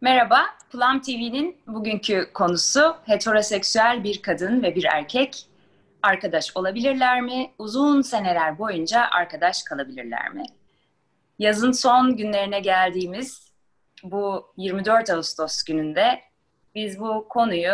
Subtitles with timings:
[0.00, 5.46] Merhaba, Plum TV'nin bugünkü konusu heteroseksüel bir kadın ve bir erkek
[6.02, 7.50] arkadaş olabilirler mi?
[7.58, 10.44] Uzun seneler boyunca arkadaş kalabilirler mi?
[11.38, 13.52] Yazın son günlerine geldiğimiz
[14.02, 16.20] bu 24 Ağustos gününde
[16.74, 17.72] biz bu konuyu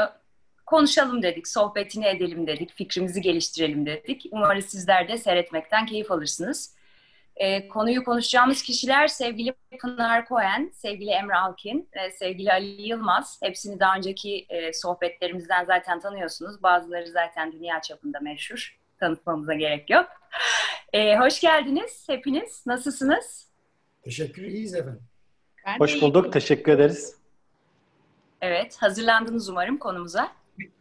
[0.66, 4.26] konuşalım dedik, sohbetini edelim dedik, fikrimizi geliştirelim dedik.
[4.30, 6.74] Umarız sizler de seyretmekten keyif alırsınız.
[7.36, 13.38] E, konuyu konuşacağımız kişiler sevgili Pınar Koen, sevgili Emre Alkin, e, sevgili Ali Yılmaz.
[13.42, 16.62] Hepsini daha önceki e, sohbetlerimizden zaten tanıyorsunuz.
[16.62, 18.78] Bazıları zaten dünya çapında meşhur.
[19.00, 20.06] Tanıtmamıza gerek yok.
[20.92, 22.66] E, hoş geldiniz hepiniz.
[22.66, 23.48] Nasılsınız?
[24.04, 25.02] Teşekkür iyiyiz efendim.
[25.66, 26.32] Ben hoş bulduk.
[26.32, 27.18] Teşekkür ederiz.
[28.40, 28.76] Evet.
[28.82, 30.32] Hazırlandınız umarım konumuza.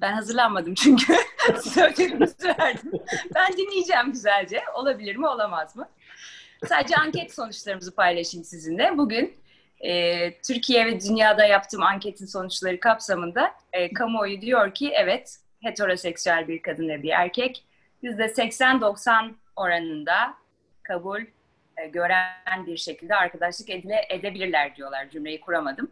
[0.01, 1.13] Ben hazırlanmadım çünkü.
[1.63, 2.91] Söylediğinizi verdim.
[3.35, 4.61] Ben dinleyeceğim güzelce.
[4.75, 5.89] Olabilir mi, olamaz mı?
[6.67, 8.97] Sadece anket sonuçlarımızı paylaşayım sizinle.
[8.97, 9.37] Bugün
[9.79, 16.61] e, Türkiye ve dünyada yaptığım anketin sonuçları kapsamında e, kamuoyu diyor ki evet heteroseksüel bir
[16.61, 17.63] kadın ve bir erkek
[18.03, 20.33] %80-90 oranında
[20.83, 21.21] kabul
[21.77, 25.09] e, gören bir şekilde arkadaşlık edile, edebilirler diyorlar.
[25.09, 25.91] Cümleyi kuramadım.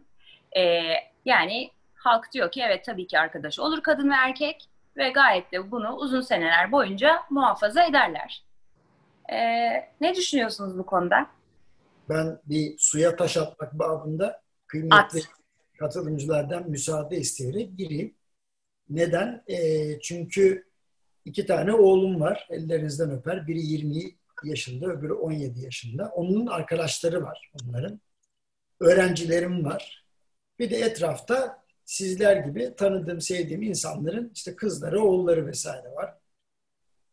[0.56, 0.82] E,
[1.24, 5.70] yani halk diyor ki evet tabii ki arkadaş olur kadın ve erkek ve gayet de
[5.70, 8.42] bunu uzun seneler boyunca muhafaza ederler.
[9.32, 11.26] Ee, ne düşünüyorsunuz bu konuda?
[12.08, 15.28] Ben bir suya taş atmak babında kıymetli At.
[15.78, 18.14] katılımcılardan müsaade isteyerek gireyim.
[18.90, 19.42] Neden?
[19.46, 20.64] E, çünkü
[21.24, 22.46] iki tane oğlum var.
[22.50, 23.46] Ellerinizden öper.
[23.46, 24.02] Biri 20
[24.44, 26.08] yaşında, öbürü 17 yaşında.
[26.14, 28.00] Onun arkadaşları var onların.
[28.80, 30.06] Öğrencilerim var.
[30.58, 36.14] Bir de etrafta sizler gibi tanıdığım, sevdiğim insanların işte kızları, oğulları vesaire var.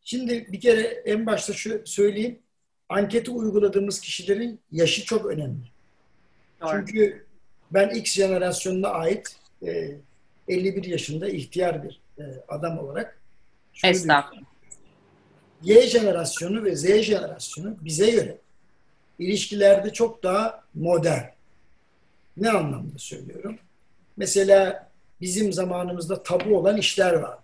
[0.04, 2.38] Şimdi bir kere en başta şu söyleyeyim.
[2.88, 5.64] Anketi uyguladığımız kişilerin yaşı çok önemli.
[6.60, 6.70] Doğru.
[6.70, 7.26] Çünkü
[7.70, 9.96] ben X jenerasyonuna ait e,
[10.48, 13.20] 51 yaşında ihtiyar bir e, adam olarak
[13.84, 14.50] Estağfurullah.
[15.62, 18.38] Y jenerasyonu ve Z jenerasyonu bize göre
[19.18, 21.24] ilişkilerde çok daha modern.
[22.36, 23.58] Ne anlamda söylüyorum?
[24.16, 24.90] Mesela
[25.20, 27.38] bizim zamanımızda tabu olan işler var.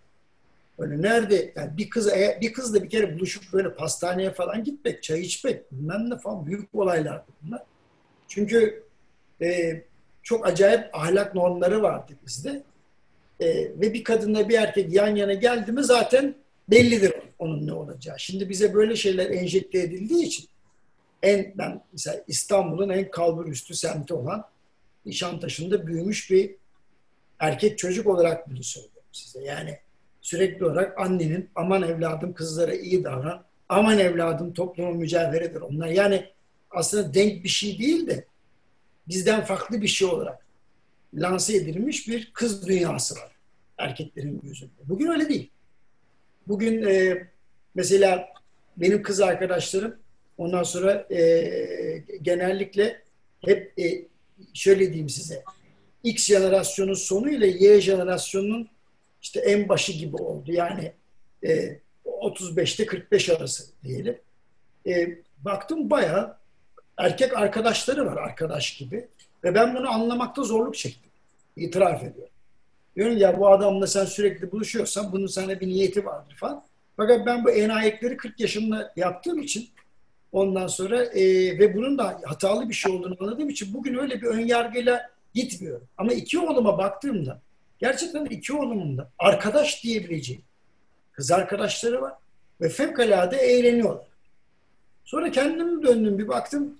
[0.78, 5.20] Böyle nerede yani bir kız bir kızla bir kere buluşup böyle pastaneye falan gitmek, çay
[5.20, 7.62] içmek bilmem ne falan büyük olaylar bunlar.
[8.28, 8.84] Çünkü
[9.42, 9.82] e,
[10.22, 12.62] çok acayip ahlak normları vardı bizde.
[13.40, 16.34] E, ve bir kadınla bir erkek yan yana geldi mi zaten
[16.70, 18.18] bellidir onun ne olacağı.
[18.18, 20.46] Şimdi bize böyle şeyler enjekte edildiği için
[21.22, 24.44] en ben mesela İstanbul'un en kalbur üstü semti olan
[25.06, 26.54] Nişantaşı'nda büyümüş bir
[27.38, 29.44] erkek çocuk olarak bunu söylüyorum size.
[29.44, 29.78] Yani
[30.26, 35.86] sürekli olarak annenin aman evladım kızlara iyi davran, aman evladım topluma mücevheridir onlar.
[35.86, 36.26] Yani
[36.70, 38.24] aslında denk bir şey değil de
[39.08, 40.46] bizden farklı bir şey olarak
[41.14, 43.30] lanse edilmiş bir kız dünyası var
[43.78, 44.70] erkeklerin gözünde.
[44.84, 45.50] Bugün öyle değil.
[46.48, 47.26] Bugün e,
[47.74, 48.28] mesela
[48.76, 49.96] benim kız arkadaşlarım
[50.38, 53.02] ondan sonra e, genellikle
[53.44, 54.04] hep e,
[54.54, 55.42] şöyle diyeyim size
[56.02, 58.68] X jenerasyonun sonu ile Y jenerasyonunun
[59.26, 60.52] işte en başı gibi oldu.
[60.52, 60.92] Yani
[61.46, 64.18] e, 35'te 45 arası diyelim.
[64.86, 66.36] E, baktım bayağı
[66.96, 69.08] erkek arkadaşları var arkadaş gibi.
[69.44, 71.10] Ve ben bunu anlamakta zorluk çektim.
[71.56, 72.34] İtiraf ediyorum.
[72.96, 76.64] Diyorum ya bu adamla sen sürekli buluşuyorsan bunun sana bir niyeti vardır falan.
[76.96, 79.68] Fakat ben bu enayetleri 40 yaşımda yaptığım için
[80.32, 81.24] ondan sonra e,
[81.58, 85.88] ve bunun da hatalı bir şey olduğunu anladığım için bugün öyle bir ön yargıyla gitmiyorum.
[85.98, 87.45] Ama iki oğluma baktığımda
[87.78, 90.42] gerçekten iki oğlumun da arkadaş diyebileceğim
[91.12, 92.14] kız arkadaşları var
[92.60, 94.06] ve fevkalade eğleniyorlar.
[95.04, 96.78] Sonra kendim döndüm bir baktım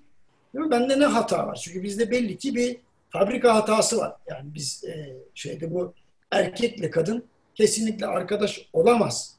[0.53, 0.71] değil mi?
[0.71, 1.59] bende ne hata var?
[1.63, 2.77] Çünkü bizde belli ki bir
[3.09, 4.13] fabrika hatası var.
[4.27, 5.93] Yani biz e, şeyde bu
[6.31, 7.25] erkekle kadın
[7.55, 9.35] kesinlikle arkadaş olamaz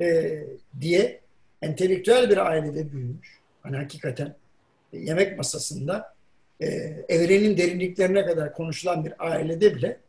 [0.00, 0.38] e,
[0.80, 1.20] diye
[1.62, 3.38] entelektüel bir ailede büyümüş.
[3.62, 4.34] Hani hakikaten
[4.92, 6.14] e, yemek masasında
[6.60, 6.66] e,
[7.08, 10.00] evrenin derinliklerine kadar konuşulan bir ailede bile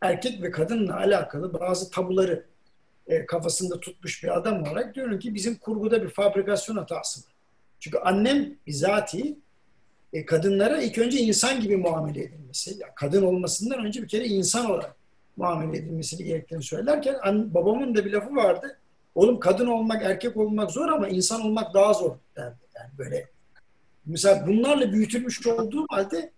[0.00, 2.44] erkek ve kadınla alakalı bazı tabuları
[3.06, 7.32] e, kafasında tutmuş bir adam olarak diyorum ki bizim kurguda bir fabrikasyon hatası var.
[7.80, 9.38] Çünkü annem bizatihi
[10.12, 14.70] e, kadınlara ilk önce insan gibi muamele edilmesi, yani kadın olmasından önce bir kere insan
[14.70, 14.96] olarak
[15.36, 18.78] muamele edilmesini gerektiğini söylerken an, babamın da bir lafı vardı.
[19.14, 22.56] Oğlum kadın olmak, erkek olmak zor ama insan olmak daha zor derdi.
[22.76, 23.26] Yani böyle
[24.06, 26.32] mesela bunlarla büyütülmüş olduğum halde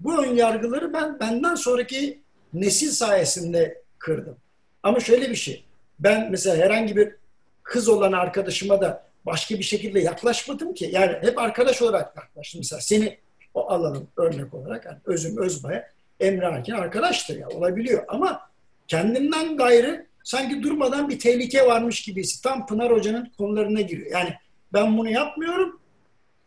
[0.00, 2.23] bu ön yargıları ben benden sonraki
[2.54, 4.36] nesil sayesinde kırdım.
[4.82, 5.64] Ama şöyle bir şey.
[5.98, 7.16] Ben mesela herhangi bir
[7.62, 10.88] kız olan arkadaşıma da başka bir şekilde yaklaşmadım ki.
[10.92, 12.60] Yani hep arkadaş olarak yaklaştım.
[12.60, 13.18] Mesela seni
[13.54, 14.84] o alalım örnek olarak.
[14.84, 15.94] Yani özüm Özbay'a.
[16.20, 18.40] Emre Erkin arkadaştır ya olabiliyor ama
[18.88, 22.42] kendinden gayrı sanki durmadan bir tehlike varmış gibisi.
[22.42, 24.10] Tam Pınar Hoca'nın konularına giriyor.
[24.10, 24.34] Yani
[24.72, 25.80] ben bunu yapmıyorum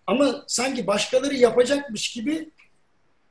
[0.07, 2.49] ama sanki başkaları yapacakmış gibi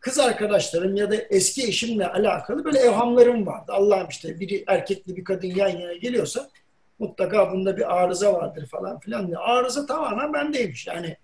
[0.06, 3.72] kız arkadaşlarım ya da eski eşimle alakalı böyle evhamlarım vardı.
[3.72, 6.50] Allah'ım işte biri erkekli bir kadın yan yana geliyorsa
[6.98, 9.32] mutlaka bunda bir arıza vardır falan filan.
[9.32, 10.86] Arıza tamamen bendeymiş.
[10.86, 11.16] Yani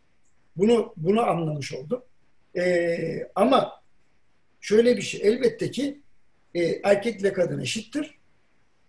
[0.57, 2.03] bunu bunu anlamış oldum.
[2.57, 3.83] Ee, ama
[4.61, 5.21] şöyle bir şey.
[5.25, 6.01] Elbette ki
[6.55, 8.19] e, erkekle kadın eşittir.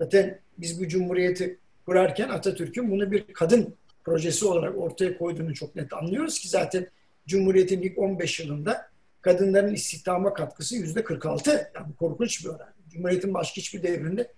[0.02, 5.94] Zaten biz bu cumhuriyeti kurarken Atatürk'ün bunu bir kadın projesi olarak ortaya koyduğunu çok net
[5.94, 6.88] anlıyoruz ki zaten
[7.28, 8.93] Cumhuriyet'in ilk 15 yılında
[9.24, 11.72] kadınların istihdama katkısı yüzde 46.
[11.76, 12.70] Yani korkunç bir oran.
[12.90, 14.32] Cumhuriyet'in başka hiçbir devrinde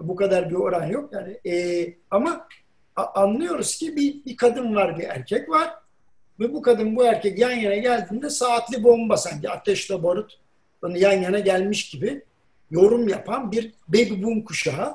[0.00, 1.12] bu kadar bir oran yok.
[1.12, 2.48] Yani e, ama
[2.96, 5.74] anlıyoruz ki bir, bir kadın var, bir erkek var.
[6.40, 10.38] Ve bu kadın, bu erkek yan yana geldiğinde saatli bomba sanki ateşle barut
[10.88, 12.22] yan yana gelmiş gibi
[12.70, 14.94] yorum yapan bir baby boom kuşağı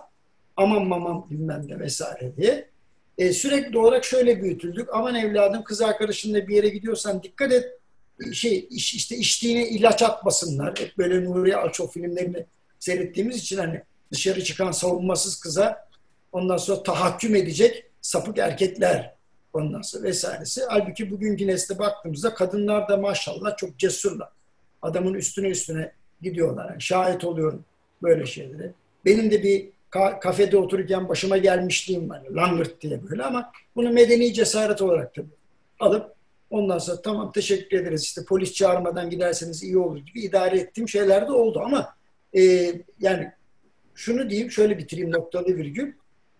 [0.58, 2.70] aman mamam bilmem ne vesaire diye.
[3.18, 4.90] E, sürekli olarak şöyle büyütüldük.
[4.94, 7.80] Aman evladım kız arkadaşınla bir yere gidiyorsan dikkat et.
[8.34, 10.80] Şey iş, işte içtiğine ilaç atmasınlar.
[10.80, 12.46] Hep böyle Nuri Alço filmlerini
[12.80, 13.82] seyrettiğimiz için hani
[14.12, 15.88] dışarı çıkan savunmasız kıza
[16.32, 19.14] ondan sonra tahakküm edecek sapık erkekler
[19.54, 20.62] ondan sonra vesairesi.
[20.70, 24.30] Halbuki bugünkü nesle baktığımızda kadınlar da maşallah çok cesurlar.
[24.82, 25.92] Adamın üstüne üstüne
[26.22, 26.70] gidiyorlar.
[26.70, 27.66] Yani şahit oluyorum
[28.04, 28.72] böyle şeylere.
[29.06, 32.22] Benim de bir ka- kafede otururken başıma gelmişliğim var.
[32.32, 35.28] Langırt diye böyle ama bunu medeni cesaret olarak tabii
[35.80, 36.17] alıp
[36.50, 41.28] ondan sonra tamam teşekkür ederiz işte polis çağırmadan giderseniz iyi olur gibi idare ettiğim şeyler
[41.28, 41.96] de oldu ama
[42.38, 42.42] e,
[43.00, 43.32] yani
[43.96, 45.94] şunu diyeyim şöyle bitireyim noktalı virgül.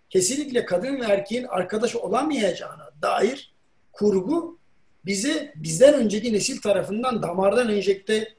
[0.10, 3.54] Kesinlikle kadın ve erkeğin arkadaş olamayacağına dair
[3.92, 4.58] kurgu
[5.06, 8.34] bize bizden önceki nesil tarafından damardan enjekte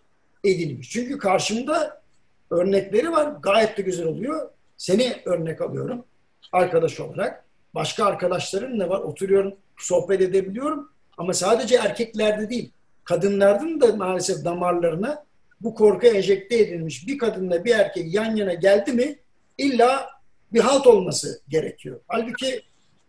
[0.44, 0.90] edilmiş.
[0.90, 2.02] Çünkü karşımda
[2.50, 3.34] örnekleri var.
[3.42, 4.50] Gayet de güzel oluyor.
[4.76, 6.04] Seni örnek alıyorum
[6.52, 7.44] arkadaş olarak.
[7.74, 9.00] Başka arkadaşlarım da var.
[9.00, 10.92] Oturuyorum, sohbet edebiliyorum.
[11.18, 12.70] Ama sadece erkeklerde değil,
[13.04, 15.24] kadınların da maalesef damarlarına
[15.60, 17.06] bu korku enjekte edilmiş.
[17.06, 19.18] Bir kadınla bir erkek yan yana geldi mi
[19.58, 20.10] illa
[20.52, 22.00] bir halt olması gerekiyor.
[22.08, 22.62] Halbuki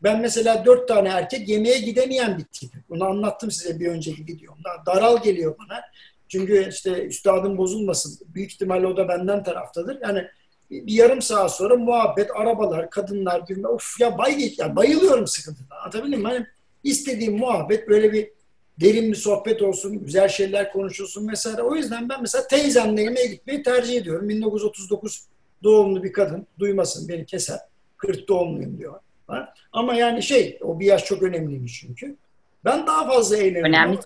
[0.04, 2.84] ben mesela dört tane erkek yemeğe gidemeyen bir tipim.
[2.90, 4.70] Bunu anlattım size bir önceki videomda.
[4.86, 5.82] Daral geliyor bana.
[6.28, 8.20] Çünkü işte üstadım bozulmasın.
[8.28, 9.98] Büyük ihtimalle o da benden taraftadır.
[10.02, 10.28] Yani
[10.72, 15.78] bir yarım saat sonra muhabbet, arabalar, kadınlar, bilme, of ya bay ya bayılıyorum sıkıntıdan.
[15.78, 16.28] Anlatabildim mi?
[16.28, 16.46] Hani
[16.84, 18.32] istediğim muhabbet böyle bir
[18.82, 21.62] derin bir sohbet olsun, güzel şeyler konuşulsun vesaire.
[21.62, 24.30] O yüzden ben mesela teyzemle yemeğe gitmeyi tercih ediyorum.
[24.30, 25.24] 1939
[25.64, 27.60] doğumlu bir kadın duymasın beni keser.
[27.98, 29.00] 40 doğumluyum diyor.
[29.74, 32.16] Ama yani şey o bir yaş çok önemliymiş çünkü.
[32.66, 33.74] Ben daha fazla eğleniyorum.
[33.74, 34.00] Önemli.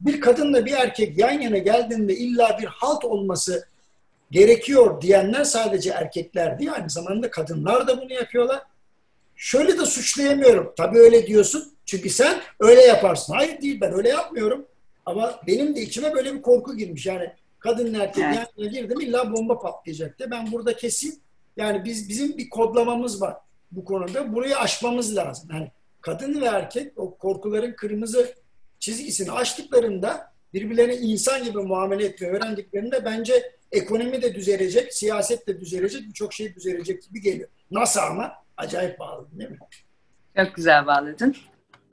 [0.00, 3.68] Bir kadınla bir erkek yan yana geldiğinde illa bir halt olması
[4.30, 6.72] gerekiyor diyenler sadece erkekler değil.
[6.72, 8.62] Aynı zamanda kadınlar da bunu yapıyorlar.
[9.36, 10.72] Şöyle de suçlayamıyorum.
[10.76, 11.72] Tabii öyle diyorsun.
[11.86, 13.34] Çünkü sen öyle yaparsın.
[13.34, 14.66] Hayır değil ben öyle yapmıyorum.
[15.06, 17.06] Ama benim de içime böyle bir korku girmiş.
[17.06, 18.36] Yani kadın erkek evet.
[18.36, 20.30] yan yana girdim illa bomba patlayacak diye.
[20.30, 21.22] Ben burada kesin
[21.56, 23.36] yani biz bizim bir kodlamamız var
[23.72, 24.34] bu konuda.
[24.34, 25.48] Burayı aşmamız lazım.
[25.52, 28.34] Yani kadın ve erkek o korkuların kırmızı
[28.78, 36.02] çizgisini aştıklarında birbirlerine insan gibi muamele etmeyi öğrendiklerinde bence ekonomi de düzelecek, siyaset de düzelecek,
[36.08, 37.48] birçok şey düzelecek gibi geliyor.
[37.70, 38.32] Nasıl ama?
[38.56, 39.58] Acayip bağladın değil mi?
[40.36, 41.36] Çok güzel bağladın.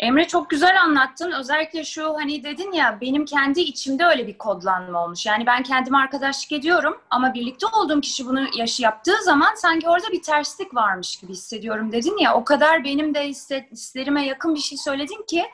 [0.04, 1.32] Emre çok güzel anlattın.
[1.32, 5.26] Özellikle şu hani dedin ya benim kendi içimde öyle bir kodlanma olmuş.
[5.26, 10.12] Yani ben kendime arkadaşlık ediyorum ama birlikte olduğum kişi bunu yaşı yaptığı zaman sanki orada
[10.12, 12.36] bir terslik varmış gibi hissediyorum dedin ya.
[12.36, 15.46] O kadar benim de hislerime yakın bir şey söyledin ki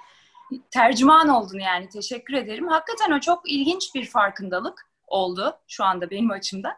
[0.72, 1.90] tercüman oldun yani.
[1.90, 2.68] Teşekkür ederim.
[2.68, 6.74] Hakikaten o çok ilginç bir farkındalık oldu şu anda benim açımdan.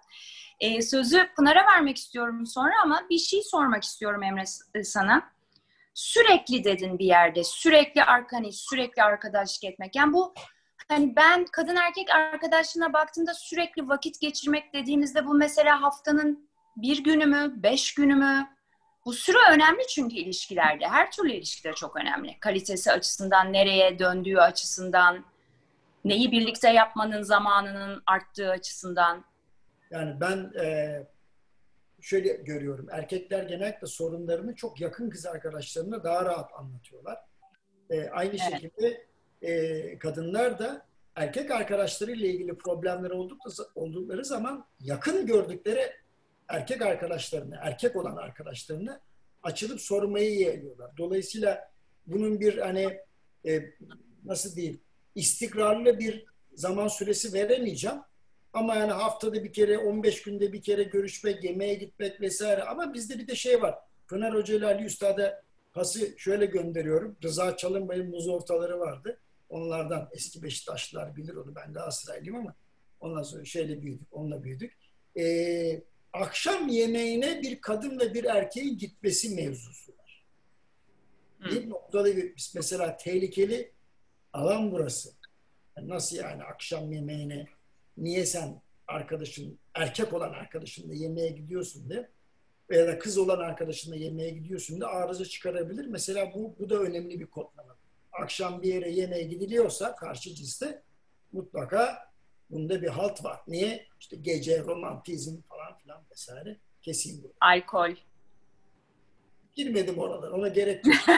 [0.59, 4.45] Ee, sözü Pınar'a vermek istiyorum sonra ama bir şey sormak istiyorum Emre
[4.83, 5.31] sana
[5.93, 7.43] sürekli dedin bir yerde.
[7.43, 9.95] Sürekli arkani, sürekli arkadaşlık etmek.
[9.95, 10.33] Yani bu
[10.87, 17.25] hani ben kadın erkek arkadaşlığına baktığımda sürekli vakit geçirmek dediğimizde bu mesela haftanın bir günü
[17.25, 18.47] mü, beş günü mü?
[19.05, 20.87] Bu süre önemli çünkü ilişkilerde.
[20.87, 22.39] Her türlü ilişkide çok önemli.
[22.39, 25.25] Kalitesi açısından, nereye döndüğü açısından,
[26.05, 29.25] neyi birlikte yapmanın zamanının arttığı açısından.
[29.91, 30.97] Yani ben e,
[32.01, 32.87] şöyle görüyorum.
[32.91, 37.17] Erkekler genellikle sorunlarını çok yakın kız arkadaşlarına daha rahat anlatıyorlar.
[37.89, 38.41] E, aynı evet.
[38.41, 39.07] şekilde
[39.41, 45.91] e, kadınlar da erkek arkadaşlarıyla ilgili problemleri oldukları, oldukları zaman yakın gördükleri
[46.47, 48.99] erkek arkadaşlarını, erkek olan arkadaşlarını
[49.43, 50.91] açılıp sormayı yeğliyorlar.
[50.97, 51.71] Dolayısıyla
[52.07, 52.99] bunun bir hani
[53.47, 53.63] e,
[54.25, 54.81] nasıl diyeyim
[55.15, 57.97] istikrarlı bir zaman süresi veremeyeceğim.
[58.53, 62.63] Ama yani haftada bir kere, 15 günde bir kere görüşmek, yemeğe gitmek vesaire.
[62.63, 63.75] Ama bizde bir de şey var.
[64.07, 65.43] Pınar Hoca ile Ali Üstad'a
[65.73, 67.17] pası şöyle gönderiyorum.
[67.23, 69.19] Rıza Çalınbay'ın muz ortaları vardı.
[69.49, 71.55] Onlardan eski Beşiktaşlılar bilir onu.
[71.55, 72.55] Ben Galatasaraylıyım ama
[72.99, 74.77] ondan sonra şeyle büyüdük, onunla büyüdük.
[75.17, 75.81] Ee,
[76.13, 80.25] akşam yemeğine bir kadın ve bir erkeğin gitmesi mevzusu var.
[81.51, 83.71] Bir noktada bir, mesela tehlikeli
[84.33, 85.09] alan burası.
[85.77, 87.47] Yani nasıl yani akşam yemeğine
[88.01, 92.09] niye sen arkadaşın, erkek olan arkadaşınla yemeğe gidiyorsun de
[92.69, 95.85] veya da kız olan arkadaşınla yemeğe gidiyorsun da arıza çıkarabilir.
[95.85, 97.77] Mesela bu, bu da önemli bir kodlama.
[98.11, 100.83] Akşam bir yere yemeğe gidiliyorsa karşı cinste
[101.31, 102.11] mutlaka
[102.49, 103.39] bunda bir halt var.
[103.47, 103.87] Niye?
[103.99, 106.57] İşte gece, romantizm falan filan vesaire.
[106.81, 107.33] Kesin bu.
[107.41, 107.95] Alkol.
[109.55, 110.31] Girmedim oralara.
[110.31, 110.95] Ona gerek yok.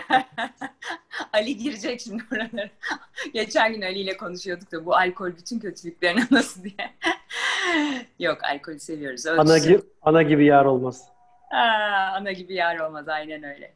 [1.33, 2.69] Ali girecek şimdi oralara.
[3.33, 6.75] Geçen gün Ali ile konuşuyorduk da bu alkol bütün kötülüklerine nasıl diye.
[8.19, 9.25] yok alkolü seviyoruz.
[9.25, 9.51] Ölçüsü.
[9.51, 11.07] Ana, gibi, ana gibi yar olmaz.
[11.51, 13.73] Aa, ana gibi yar olmaz aynen öyle.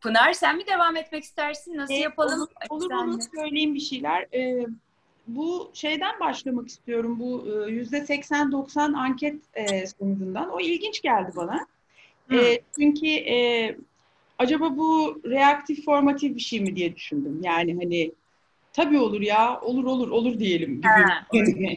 [0.00, 1.76] Pınar sen mi devam etmek istersin?
[1.76, 2.48] Nasıl E, yapalım?
[2.70, 3.22] Olur, olur de.
[3.36, 4.22] söyleyeyim bir şeyler.
[4.34, 4.66] E,
[5.26, 7.18] bu şeyden başlamak istiyorum.
[7.20, 10.50] Bu e, yüzde 80-90 anket e, sonucundan.
[10.50, 11.66] O ilginç geldi bana.
[12.38, 13.76] E, çünkü e,
[14.38, 17.40] acaba bu reaktif formatif bir şey mi diye düşündüm.
[17.42, 18.12] Yani hani
[18.72, 21.76] tabii olur ya, olur olur olur diyelim gibi.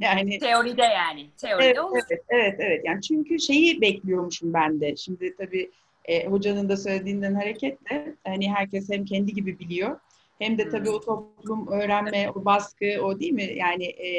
[0.00, 1.26] Yani Teoride yani.
[1.36, 1.98] Teoride Evet, olur.
[2.10, 2.80] evet, evet, evet.
[2.84, 4.96] Yani çünkü şeyi bekliyormuşum ben de.
[4.96, 5.70] Şimdi tabii
[6.04, 10.00] e, hocanın da söylediğinden hareketle hani herkes hem kendi gibi biliyor
[10.38, 10.94] hem de tabii Hmm.
[10.94, 13.52] o toplum öğrenme, o baskı, o değil mi?
[13.56, 14.10] Yani e,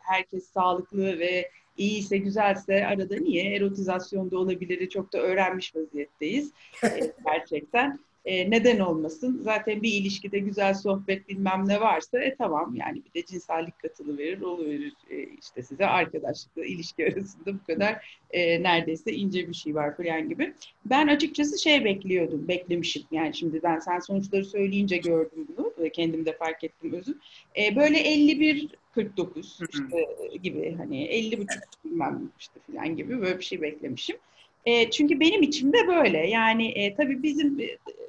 [0.00, 6.52] herkes sağlıklı ve iyiyse, güzelse arada niye erotizasyonda olabilir çok da öğrenmiş vaziyetteyiz
[6.84, 7.98] e, gerçekten.
[8.24, 9.40] E, neden olmasın?
[9.42, 14.18] Zaten bir ilişkide güzel sohbet bilmem ne varsa e tamam yani bir de cinsellik katılı
[14.18, 19.74] verir, oluverir e, işte size arkadaşlıkla ilişki arasında bu kadar e, neredeyse ince bir şey
[19.74, 20.54] var falan gibi.
[20.84, 23.02] Ben açıkçası şey bekliyordum, beklemişim.
[23.10, 27.18] Yani şimdi ben sen sonuçları söyleyince gördüm bunu kendim de fark ettim özüm.
[27.58, 29.68] E, böyle 51 49 Hı hı.
[29.72, 34.16] işte gibi hani 50 buçuk bilmem işte falan gibi böyle bir şey beklemişim.
[34.64, 36.18] E, çünkü benim içimde böyle.
[36.30, 37.58] Yani e, tabii bizim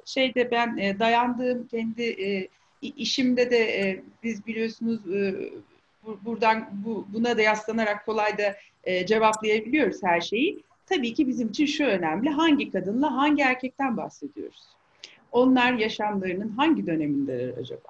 [0.04, 2.48] şeyde ben e, dayandığım kendi e,
[2.82, 5.34] işimde de e, biz biliyorsunuz e,
[6.06, 10.62] bu- buradan bu, buna da yaslanarak kolay da e, cevaplayabiliyoruz her şeyi.
[10.86, 12.30] Tabii ki bizim için şu önemli.
[12.30, 14.62] Hangi kadınla hangi erkekten bahsediyoruz?
[15.32, 17.88] Onlar yaşamlarının hangi dönemindeler acaba?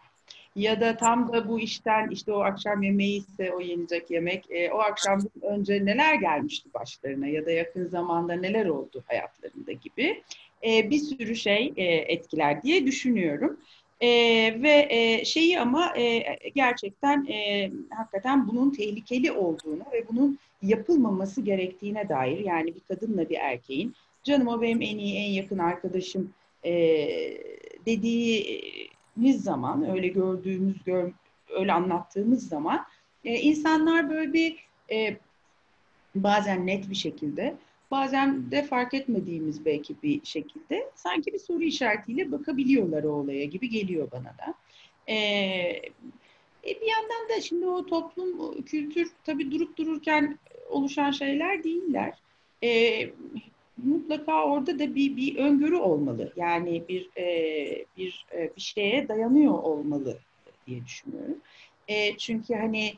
[0.56, 4.72] Ya da tam da bu işten işte o akşam yemeği ise o yenecek yemek e,
[4.72, 10.22] o akşam önce neler gelmişti başlarına ya da yakın zamanda neler oldu hayatlarında gibi
[10.66, 13.60] e, bir sürü şey e, etkiler diye düşünüyorum.
[14.00, 14.08] E,
[14.62, 22.08] ve e, şeyi ama e, gerçekten e, hakikaten bunun tehlikeli olduğunu ve bunun yapılmaması gerektiğine
[22.08, 23.94] dair yani bir kadınla bir erkeğin
[24.24, 26.32] canım o benim en iyi en yakın arkadaşım
[26.64, 26.72] e,
[29.16, 31.12] dediğimiz zaman öyle gördüğümüz gör,
[31.50, 32.86] öyle anlattığımız zaman
[33.24, 34.56] e, insanlar böyle bir
[34.90, 35.16] e,
[36.14, 37.54] bazen net bir şekilde
[37.90, 43.68] bazen de fark etmediğimiz belki bir şekilde sanki bir soru işaretiyle bakabiliyorlar o olaya gibi
[43.68, 44.54] geliyor bana da.
[45.06, 45.14] E,
[46.64, 52.18] e, bir yandan da şimdi o toplum, kültür tabii durup dururken oluşan şeyler değiller.
[52.62, 53.00] E,
[53.84, 56.32] mutlaka orada da bir bir öngörü olmalı.
[56.36, 57.26] Yani bir e,
[57.96, 60.18] bir e, bir şeye dayanıyor olmalı
[60.66, 61.38] diye düşünüyorum.
[61.88, 62.94] E, çünkü hani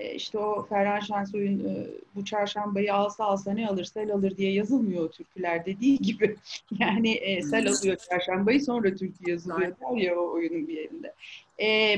[0.00, 4.52] e, işte o Ferhan Şensoy'un e, bu çarşambayı alsa alsa ne alır sel alır diye
[4.52, 6.36] yazılmıyor o türküler dediği gibi.
[6.78, 11.14] Yani e, sel alıyor çarşambayı sonra türkü yazılıyor der ya o oyunun bir yerinde.
[11.62, 11.96] E,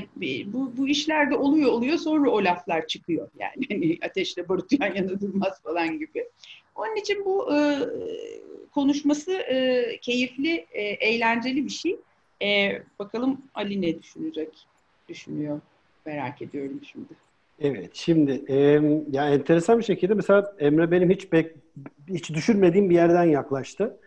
[0.53, 3.29] bu, bu işlerde oluyor oluyor sonra o laflar çıkıyor.
[3.39, 6.29] Yani hani ateşle barut yan yana durmaz falan gibi.
[6.75, 7.79] Onun için bu e,
[8.75, 11.97] konuşması e, keyifli, e, eğlenceli bir şey.
[12.43, 14.49] E, bakalım Ali ne düşünecek,
[15.09, 15.61] düşünüyor
[16.07, 17.15] merak ediyorum şimdi.
[17.61, 18.57] Evet, şimdi e,
[19.11, 21.57] ya enteresan bir şekilde mesela Emre benim hiç bek,
[22.09, 24.01] hiç düşünmediğim bir yerden yaklaştı.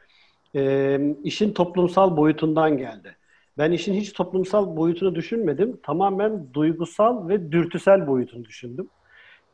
[0.55, 3.15] E, işin toplumsal boyutundan geldi.
[3.57, 5.79] Ben işin hiç toplumsal boyutunu düşünmedim.
[5.83, 8.89] Tamamen duygusal ve dürtüsel boyutunu düşündüm.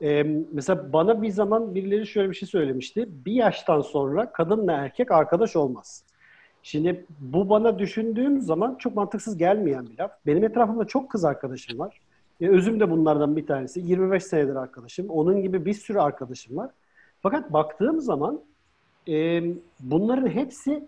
[0.01, 3.10] E, mesela bana bir zaman birileri şöyle bir şey söylemişti.
[3.25, 6.03] Bir yaştan sonra kadınla erkek arkadaş olmaz.
[6.63, 10.12] Şimdi bu bana düşündüğüm zaman çok mantıksız gelmeyen bir laf.
[10.25, 12.01] Benim etrafımda çok kız arkadaşım var.
[12.41, 13.79] E, Özüm de bunlardan bir tanesi.
[13.79, 15.10] 25 senedir arkadaşım.
[15.10, 16.72] Onun gibi bir sürü arkadaşım var.
[17.22, 18.41] Fakat baktığım zaman
[19.08, 19.43] e,
[19.79, 20.84] bunların hepsi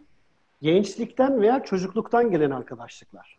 [0.61, 3.37] gençlikten veya çocukluktan gelen arkadaşlıklar.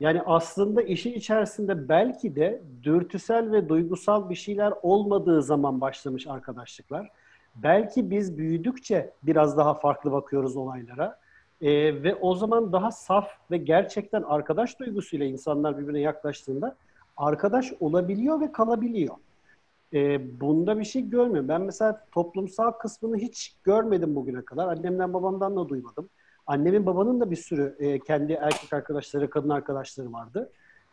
[0.00, 7.10] Yani aslında işin içerisinde belki de dürtüsel ve duygusal bir şeyler olmadığı zaman başlamış arkadaşlıklar.
[7.54, 11.18] Belki biz büyüdükçe biraz daha farklı bakıyoruz olaylara.
[11.60, 16.76] Ee, ve o zaman daha saf ve gerçekten arkadaş duygusuyla insanlar birbirine yaklaştığında
[17.16, 19.14] arkadaş olabiliyor ve kalabiliyor.
[19.92, 21.48] Ee, bunda bir şey görmüyorum.
[21.48, 24.68] Ben mesela toplumsal kısmını hiç görmedim bugüne kadar.
[24.68, 26.08] Annemden babamdan da duymadım.
[26.46, 30.50] Annemin babanın da bir sürü e, kendi erkek arkadaşları, kadın arkadaşları vardı.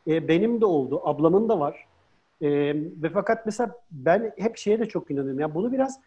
[0.07, 1.87] E, benim de oldu, ablamın da var.
[2.41, 5.39] E, ve fakat mesela ben hep şeye de çok inanıyorum.
[5.39, 5.99] Yani bunu biraz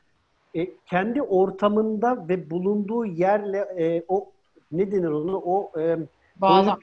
[0.55, 4.31] e, kendi ortamında ve bulunduğu yerle e, o
[4.73, 5.99] ne denir onu o e,
[6.37, 6.79] Bağlam.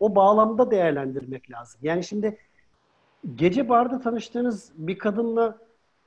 [0.00, 1.80] o bağlamda değerlendirmek lazım.
[1.82, 2.38] Yani şimdi
[3.34, 5.58] gece barda tanıştığınız bir kadınla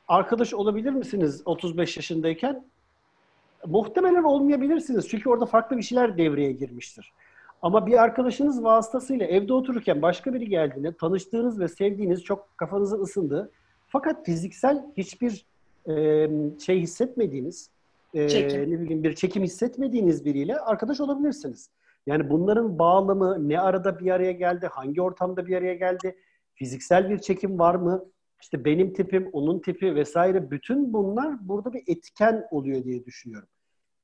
[0.08, 2.65] arkadaş olabilir misiniz 35 yaşındayken?
[3.68, 5.10] Muhtemelen olmayabilirsiniz.
[5.10, 7.13] Çünkü orada farklı bir şeyler devreye girmiştir.
[7.62, 13.51] Ama bir arkadaşınız vasıtasıyla evde otururken başka biri geldiğinde tanıştığınız ve sevdiğiniz çok kafanızı ısındı.
[13.88, 15.46] Fakat fiziksel hiçbir
[15.89, 16.27] e,
[16.65, 17.70] şey hissetmediğiniz,
[18.13, 18.72] e, Çekim.
[18.72, 21.70] ne bileyim bir çekim hissetmediğiniz biriyle arkadaş olabilirsiniz.
[22.08, 26.15] Yani bunların bağlamı ne arada bir araya geldi, hangi ortamda bir araya geldi,
[26.53, 28.06] fiziksel bir çekim var mı?
[28.42, 33.50] İşte benim tipim, onun tipi vesaire bütün bunlar burada bir etken oluyor diye düşünüyorum.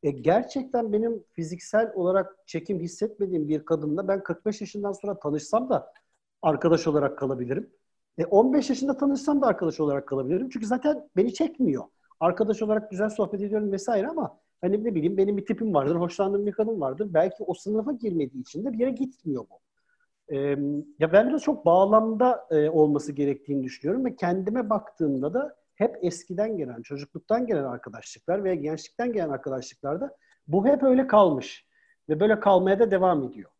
[0.03, 5.93] E, gerçekten benim fiziksel olarak çekim hissetmediğim bir kadınla ben 45 yaşından sonra tanışsam da
[6.41, 7.69] arkadaş olarak kalabilirim.
[8.17, 10.49] E, 15 yaşında tanışsam da arkadaş olarak kalabilirim.
[10.49, 11.83] Çünkü zaten beni çekmiyor.
[12.19, 16.45] Arkadaş olarak güzel sohbet ediyorum vesaire ama hani ne bileyim benim bir tipim vardır, hoşlandığım
[16.45, 17.07] bir kadın vardır.
[17.13, 19.66] Belki o sınıfa girmediği için de bir yere gitmiyor bu.
[20.29, 20.37] E,
[20.99, 26.57] ya ben biraz çok bağlamda e, olması gerektiğini düşünüyorum ve kendime baktığımda da hep eskiden
[26.57, 30.17] gelen, çocukluktan gelen arkadaşlıklar veya gençlikten gelen arkadaşlıklarda
[30.47, 31.65] bu hep öyle kalmış
[32.09, 33.51] ve böyle kalmaya da devam ediyor.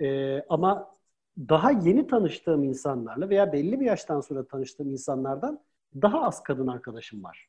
[0.00, 0.90] E, ama
[1.38, 5.60] daha yeni tanıştığım insanlarla veya belli bir yaştan sonra tanıştığım insanlardan
[6.02, 7.48] daha az kadın arkadaşım var.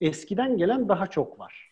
[0.00, 1.65] Eskiden gelen daha çok var.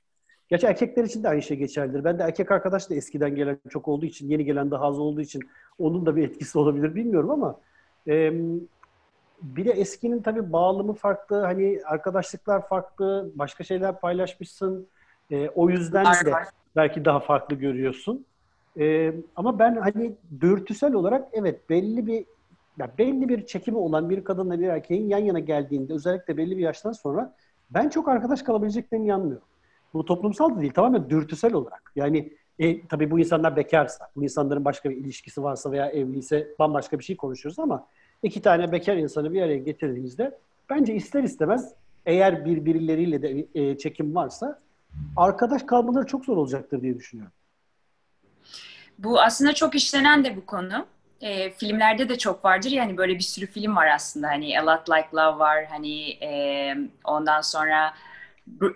[0.48, 2.04] Gerçi erkekler için de aynı şey geçerlidir.
[2.04, 5.20] Ben de erkek arkadaş da eskiden gelen çok olduğu için, yeni gelen daha az olduğu
[5.20, 5.42] için
[5.78, 7.60] onun da bir etkisi olabilir bilmiyorum ama
[8.08, 8.32] e,
[9.42, 14.86] bir de eskinin tabii bağlamı farklı, hani arkadaşlıklar farklı, başka şeyler paylaşmışsın.
[15.30, 16.32] E, o yüzden de
[16.76, 18.26] belki daha farklı görüyorsun.
[18.78, 22.24] E, ama ben hani dürtüsel olarak evet belli bir
[22.78, 26.62] ya belli bir çekimi olan bir kadınla bir erkeğin yan yana geldiğinde özellikle belli bir
[26.62, 27.34] yaştan sonra
[27.70, 29.46] ben çok arkadaş kalabileceklerini inanmıyorum.
[29.94, 31.92] Bu toplumsal da değil tamamen dürtüsel olarak.
[31.96, 36.98] Yani e, tabii bu insanlar bekarsa, bu insanların başka bir ilişkisi varsa veya evliyse bambaşka
[36.98, 37.86] bir şey konuşuyoruz ama
[38.22, 40.38] iki tane bekar insanı bir araya getirdiğimizde
[40.70, 41.74] bence ister istemez
[42.06, 44.60] eğer birbirleriyle de e, çekim varsa
[45.16, 47.32] arkadaş kalmaları çok zor olacaktır diye düşünüyorum.
[48.98, 50.86] Bu aslında çok işlenen de bu konu.
[51.20, 52.70] E, filmlerde de çok vardır.
[52.70, 54.28] Yani böyle bir sürü film var aslında.
[54.28, 55.64] Hani A Lot Like Love var.
[55.64, 57.94] Hani e, ondan sonra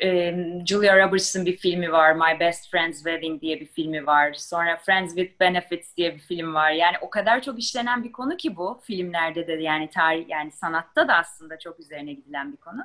[0.03, 0.35] e,
[0.67, 2.13] Julia Roberts'ın bir filmi var.
[2.13, 4.33] My Best Friend's Wedding diye bir filmi var.
[4.33, 6.71] Sonra Friends with Benefits diye bir film var.
[6.71, 11.09] Yani o kadar çok işlenen bir konu ki bu filmlerde de yani tarih yani sanatta
[11.09, 12.85] da aslında çok üzerine gidilen bir konu.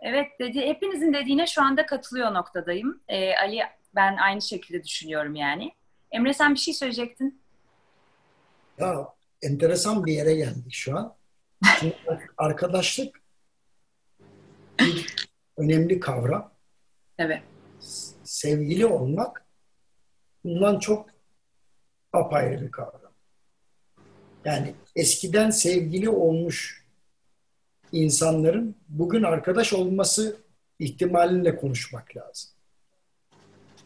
[0.00, 0.60] Evet dedi.
[0.60, 3.00] Hepinizin dediğine şu anda katılıyor noktadayım.
[3.08, 3.62] E, Ali
[3.94, 5.72] ben aynı şekilde düşünüyorum yani.
[6.10, 7.40] Emre sen bir şey söyleyecektin.
[8.78, 9.08] Ya
[9.42, 11.14] enteresan bir yere geldik şu an.
[11.80, 11.96] Şimdi
[12.38, 13.21] arkadaşlık
[15.56, 16.52] önemli kavram.
[17.18, 17.42] Evet.
[18.24, 19.46] Sevgili olmak
[20.44, 21.10] bundan çok
[22.12, 23.12] apayrı bir kavram.
[24.44, 26.84] Yani eskiden sevgili olmuş
[27.92, 30.36] insanların bugün arkadaş olması
[30.78, 32.50] ihtimalinle konuşmak lazım.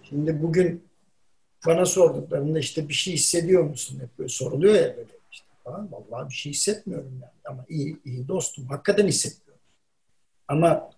[0.02, 0.88] Şimdi bugün
[1.66, 4.00] bana sorduklarında işte bir şey hissediyor musun?
[4.00, 5.92] Hep böyle soruluyor ya böyle işte falan.
[5.92, 7.32] Vallahi bir şey hissetmiyorum yani.
[7.44, 8.66] Ama iyi, iyi dostum.
[8.68, 9.64] Hakikaten hissetmiyorum.
[10.48, 10.90] Ama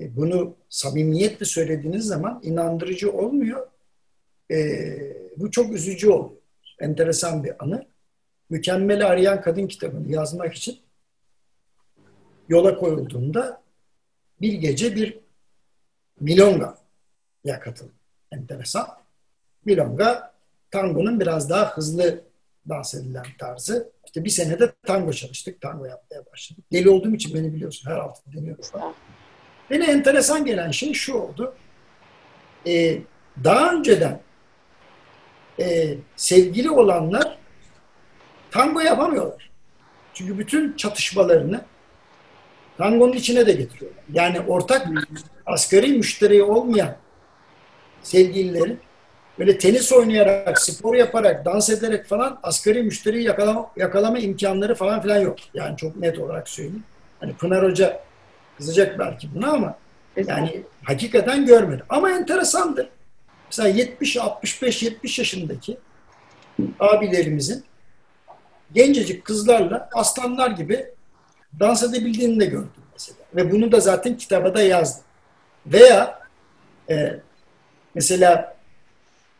[0.00, 3.66] e, bunu samimiyetle söylediğiniz zaman inandırıcı olmuyor.
[4.50, 4.56] E,
[5.36, 6.40] bu çok üzücü oluyor.
[6.80, 7.86] Enteresan bir anı.
[8.50, 10.78] Mükemmeli Arayan Kadın kitabını yazmak için
[12.48, 13.62] yola koyulduğunda
[14.40, 15.20] bir gece bir
[16.20, 17.94] milonga'ya katıldım.
[18.32, 18.86] Enteresan.
[19.64, 20.34] Milonga
[20.70, 22.24] tangonun biraz daha hızlı
[22.68, 23.92] dans edilen tarzı.
[24.06, 25.60] İşte bir senede tango çalıştık.
[25.60, 26.64] Tango yapmaya başladık.
[26.72, 27.90] Deli olduğum için beni biliyorsun.
[27.90, 28.94] Her hafta deniyorum falan.
[29.70, 31.54] Beni enteresan gelen şey şu oldu.
[32.66, 32.98] Ee,
[33.44, 34.20] daha önceden
[35.60, 37.38] e, sevgili olanlar
[38.50, 39.50] tango yapamıyorlar.
[40.14, 41.64] Çünkü bütün çatışmalarını
[42.78, 44.04] tangonun içine de getiriyorlar.
[44.12, 44.88] Yani ortak
[45.46, 46.96] asgari müşteri olmayan
[48.02, 48.80] sevgililerin
[49.38, 55.18] böyle tenis oynayarak, spor yaparak, dans ederek falan asgari müşteriyi yakalama, yakalama imkanları falan filan
[55.18, 55.36] yok.
[55.54, 56.84] Yani çok net olarak söyleyeyim.
[57.20, 58.00] Hani Pınar Hoca
[58.60, 59.78] kızacak belki buna ama
[60.16, 61.82] yani hakikaten görmedi.
[61.88, 62.88] Ama enteresandır.
[63.46, 65.78] Mesela 70, 65, 70 yaşındaki
[66.80, 67.64] abilerimizin
[68.74, 70.86] gencecik kızlarla aslanlar gibi
[71.60, 73.18] dans edebildiğini de gördüm mesela.
[73.36, 75.04] Ve bunu da zaten kitaba da yazdım.
[75.66, 76.20] Veya
[76.90, 77.20] e,
[77.94, 78.56] mesela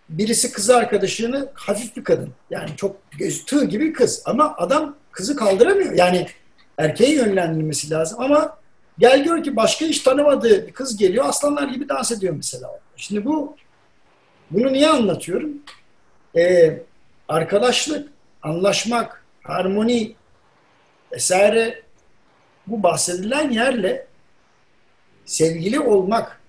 [0.09, 2.33] birisi kız arkadaşını hafif bir kadın.
[2.50, 4.22] Yani çok göz, tığ gibi kız.
[4.24, 5.92] Ama adam kızı kaldıramıyor.
[5.92, 6.26] Yani
[6.78, 8.60] erkeğe yönlendirmesi lazım ama
[9.00, 12.80] gel gör ki başka hiç tanımadığı bir kız geliyor aslanlar gibi dans ediyor mesela.
[12.96, 13.56] Şimdi bu
[14.50, 15.50] bunu niye anlatıyorum?
[16.36, 16.78] Ee,
[17.28, 18.08] arkadaşlık,
[18.42, 20.14] anlaşmak, harmoni
[21.12, 21.82] vesaire
[22.66, 24.06] bu bahsedilen yerle
[25.24, 26.40] sevgili olmak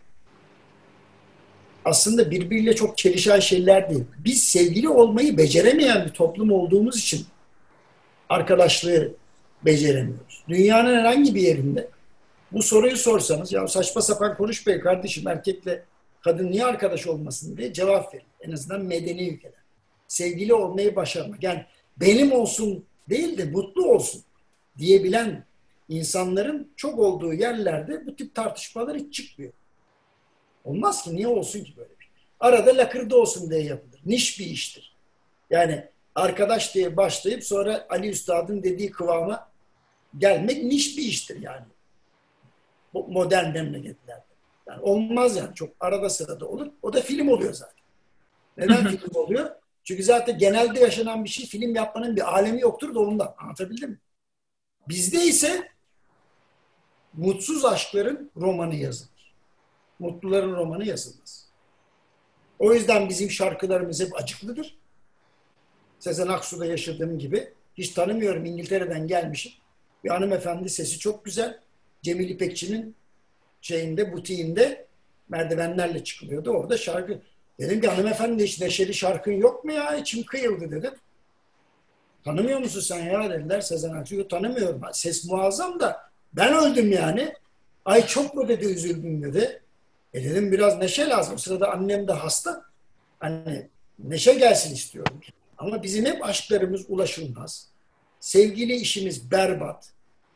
[1.86, 4.04] aslında birbiriyle çok çelişen şeyler değil.
[4.18, 7.26] Biz sevgili olmayı beceremeyen bir toplum olduğumuz için
[8.30, 9.12] arkadaşlığı
[9.66, 10.44] beceremiyoruz.
[10.50, 11.88] Dünyanın herhangi bir yerinde
[12.52, 15.84] bu soruyu sorsanız ya saçma sapan konuşmayın kardeşim erkekle
[16.22, 18.26] kadın niye arkadaş olmasın diye cevap verin.
[18.42, 19.62] En azından medeni ülkeler.
[20.08, 21.44] Sevgili olmayı başarmak.
[21.44, 21.66] Yani
[21.98, 24.22] benim olsun değil de mutlu olsun
[24.78, 25.46] diyebilen
[25.90, 29.54] insanların çok olduğu yerlerde bu tip tartışmalar hiç çıkmıyor.
[30.64, 32.12] Olmaz ki niye olsun ki böyle bir şey?
[32.40, 34.02] Arada lakırdı olsun diye yapılır.
[34.06, 34.96] Niş bir iştir.
[35.50, 35.86] Yani
[36.16, 39.52] arkadaş diye başlayıp sonra Ali Üstad'ın dediği kıvama
[40.18, 41.66] gelmek niş bir iştir yani.
[42.94, 44.24] Bu modern memleketlerde.
[44.68, 45.56] Yani olmaz yani.
[45.56, 46.68] Çok arada sırada olur.
[46.82, 47.84] O da film oluyor zaten.
[48.58, 49.52] Neden film oluyor?
[49.84, 53.36] Çünkü zaten genelde yaşanan bir şey film yapmanın bir alemi yoktur da ondan.
[53.38, 54.00] Anlatabildim mi?
[54.88, 55.70] Bizde ise
[57.14, 59.34] mutsuz aşkların romanı yazılır.
[60.00, 61.48] Mutluların romanı yazılmaz.
[62.60, 64.78] O yüzden bizim şarkılarımız hep acıklıdır.
[66.00, 67.54] Sezen Aksu'da yaşadığım gibi.
[67.78, 69.52] Hiç tanımıyorum İngiltere'den gelmişim.
[70.04, 71.60] Bir hanımefendi sesi çok güzel.
[72.02, 72.96] Cemil İpekçi'nin
[73.62, 74.88] şeyinde, butiğinde
[75.30, 76.50] merdivenlerle çıkılıyordu.
[76.52, 77.22] Orada şarkı.
[77.60, 79.96] Dedim ki hanımefendi hiç neşeli şarkın yok mu ya?
[79.96, 80.94] İçim kıyıldı dedim.
[82.24, 84.28] Tanımıyor musun sen ya dediler Sezen Aksu'yu.
[84.28, 84.82] Tanımıyorum.
[84.94, 87.34] Ses muazzam da ben öldüm yani.
[87.86, 89.62] Ay çok mu dedi üzüldüm dedi.
[90.14, 91.36] E dedim biraz neşe lazım.
[91.36, 92.66] O sırada annem de hasta.
[93.20, 95.22] Hani neşe gelsin istiyorum.
[95.58, 97.68] Ama bizim hep aşklarımız ulaşılmaz.
[98.20, 99.90] Sevgili işimiz berbat.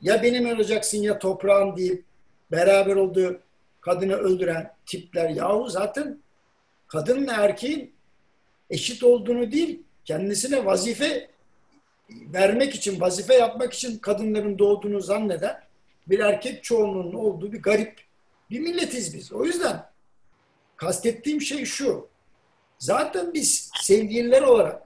[0.05, 2.03] Ya benim olacaksın ya toprağın deyip
[2.51, 3.39] beraber olduğu
[3.81, 5.29] kadını öldüren tipler.
[5.29, 6.19] Yahu zaten
[6.87, 7.93] kadınla erkeğin
[8.69, 11.29] eşit olduğunu değil, kendisine vazife
[12.09, 15.63] vermek için, vazife yapmak için kadınların doğduğunu zanneden
[16.07, 18.01] bir erkek çoğunluğunun olduğu bir garip
[18.49, 19.33] bir milletiz biz.
[19.33, 19.85] O yüzden
[20.77, 22.07] kastettiğim şey şu.
[22.79, 24.84] Zaten biz sevgililer olarak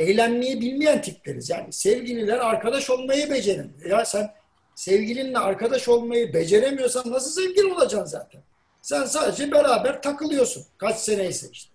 [0.00, 1.50] eğlenmeyi bilmeyen tipleriz.
[1.50, 3.90] Yani sevgililer arkadaş olmayı beceremiyor.
[3.90, 4.30] Ya sen
[4.74, 8.42] sevgilinle arkadaş olmayı beceremiyorsan nasıl sevgili olacaksın zaten?
[8.82, 10.64] Sen sadece beraber takılıyorsun.
[10.78, 11.70] Kaç seneyse işte.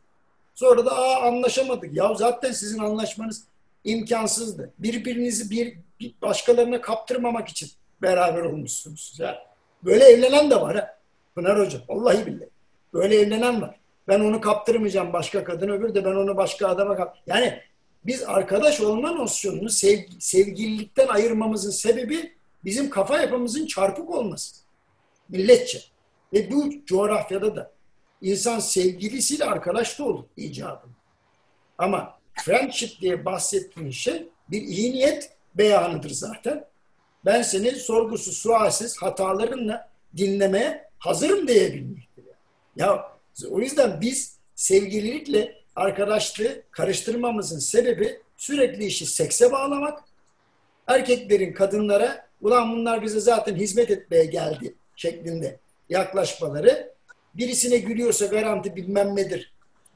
[0.55, 1.93] Sonra da aa anlaşamadık.
[1.93, 3.43] Ya zaten sizin anlaşmanız
[3.83, 4.73] imkansızdı.
[4.79, 7.69] Birbirinizi bir, bir başkalarına kaptırmamak için
[8.01, 9.15] beraber olmuşsunuz.
[9.19, 9.38] Yani
[9.83, 10.97] böyle evlenen de var ha.
[11.35, 11.79] Pınar Hoca.
[11.89, 12.49] Vallahi billahi.
[12.93, 13.79] Böyle evlenen var.
[14.07, 17.17] Ben onu kaptırmayacağım başka kadın öbür de ben onu başka adama kap.
[17.27, 17.61] Yani
[18.05, 24.55] biz arkadaş olma nosyonunu sev, sevgililikten ayırmamızın sebebi bizim kafa yapımızın çarpık olması.
[25.29, 25.81] Milletçe.
[26.33, 27.71] Ve bu coğrafyada da
[28.21, 30.87] insan sevgilisiyle arkadaş da olur icabı.
[31.77, 36.65] Ama friendship diye bahsettiğin şey bir iyi niyet beyanıdır zaten.
[37.25, 42.25] Ben seni sorgusuz, sualsiz hatalarınla dinlemeye hazırım diyebilmektir.
[42.75, 43.17] Ya
[43.49, 50.03] o yüzden biz sevgililikle arkadaşlığı karıştırmamızın sebebi sürekli işi sekse bağlamak.
[50.88, 55.59] Erkeklerin kadınlara ulan bunlar bize zaten hizmet etmeye geldi şeklinde
[55.89, 56.95] yaklaşmaları.
[57.33, 59.53] Birisine gülüyorsa garanti bilmem nedir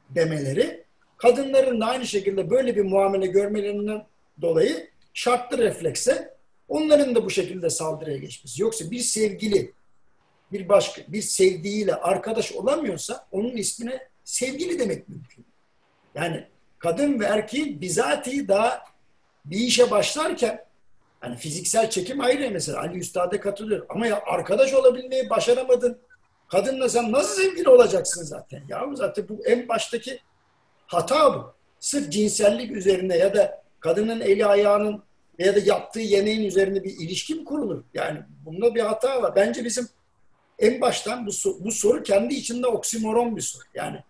[0.09, 0.83] demeleri.
[1.17, 4.05] Kadınların da aynı şekilde böyle bir muamele görmelerinden
[4.41, 6.33] dolayı şartlı reflekse
[6.67, 8.61] onların da bu şekilde saldırıya geçmesi.
[8.61, 9.73] Yoksa bir sevgili
[10.51, 15.48] bir başka bir sevdiğiyle arkadaş olamıyorsa onun ismine sevgili demek mümkün.
[16.15, 16.47] Yani
[16.79, 18.83] kadın ve erkeğin bizatihi daha
[19.45, 20.65] bir işe başlarken
[21.19, 23.85] hani fiziksel çekim ayrı mesela Ali Üstad'a katılıyor.
[23.89, 25.97] Ama ya arkadaş olabilmeyi başaramadın.
[26.47, 28.63] Kadınla sen nasıl sevgili olacaksın zaten?
[28.69, 30.19] Ya zaten bu en baştaki
[30.87, 31.53] hata bu.
[31.79, 35.03] Sırf cinsellik üzerine ya da kadının eli ayağının
[35.39, 37.83] ya da yaptığı yemeğin üzerine bir ilişki mi kurulur?
[37.93, 39.35] Yani bunda bir hata var.
[39.35, 39.89] Bence bizim
[40.59, 43.63] en baştan bu, bu soru kendi içinde oksimoron bir soru.
[43.73, 44.03] Yani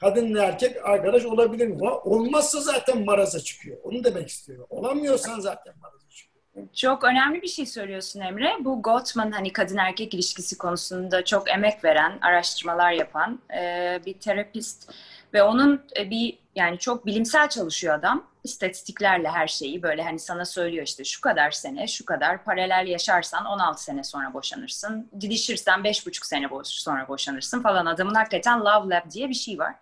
[0.00, 1.88] kadınla erkek arkadaş olabilir mi?
[1.88, 3.78] Olmazsa zaten maraza çıkıyor.
[3.82, 4.66] Onu demek istiyorum.
[4.70, 6.38] Olamıyorsan zaten maraza çıkıyor.
[6.74, 8.56] Çok önemli bir şey söylüyorsun Emre.
[8.60, 14.90] Bu Gottman hani kadın erkek ilişkisi konusunda çok emek veren, araştırmalar yapan e, bir terapist
[15.34, 18.26] ve onun e, bir yani çok bilimsel çalışıyor adam.
[18.44, 23.44] İstatistiklerle her şeyi böyle hani sana söylüyor işte şu kadar sene, şu kadar paralel yaşarsan
[23.44, 25.10] 16 sene sonra boşanırsın.
[25.20, 27.86] Didişirsen 5,5 sene sonra boşanırsın falan.
[27.86, 29.74] Adamın hakikaten Love Lab diye bir şey var.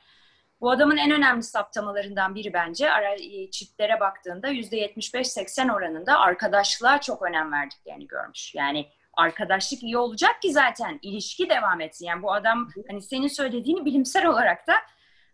[0.61, 7.23] Bu adamın en önemli saptamalarından biri bence ara, e, çiftlere baktığında %75-80 oranında arkadaşlığa çok
[7.23, 8.55] önem verdiklerini görmüş.
[8.55, 12.07] Yani arkadaşlık iyi olacak ki zaten ilişki devam etsin.
[12.07, 14.75] Yani bu adam hani senin söylediğini bilimsel olarak da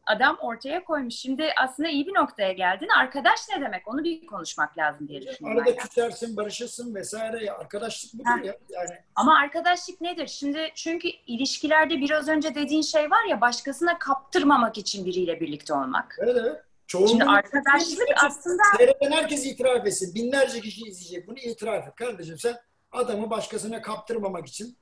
[0.07, 1.15] adam ortaya koymuş.
[1.15, 2.89] Şimdi aslında iyi bir noktaya geldin.
[2.99, 3.89] Arkadaş ne demek?
[3.89, 5.63] Onu bir konuşmak lazım diye düşünüyorum.
[5.63, 7.45] Arada küsersin, barışırsın vesaire.
[7.45, 7.59] Ya.
[7.59, 8.57] Arkadaşlık budur ya.
[8.69, 8.99] Yani.
[9.15, 10.27] Ama arkadaşlık nedir?
[10.27, 16.19] Şimdi çünkü ilişkilerde biraz önce dediğin şey var ya başkasına kaptırmamak için biriyle birlikte olmak.
[16.21, 16.61] Evet evet.
[16.87, 18.63] Çoğunluğun Şimdi arkadaşlık aslında...
[18.77, 20.15] Seyreden herkes itiraf etsin.
[20.15, 21.95] Binlerce kişi izleyecek bunu itiraf et.
[21.95, 22.57] Kardeşim sen
[22.93, 24.77] adamı başkasına kaptırmamak için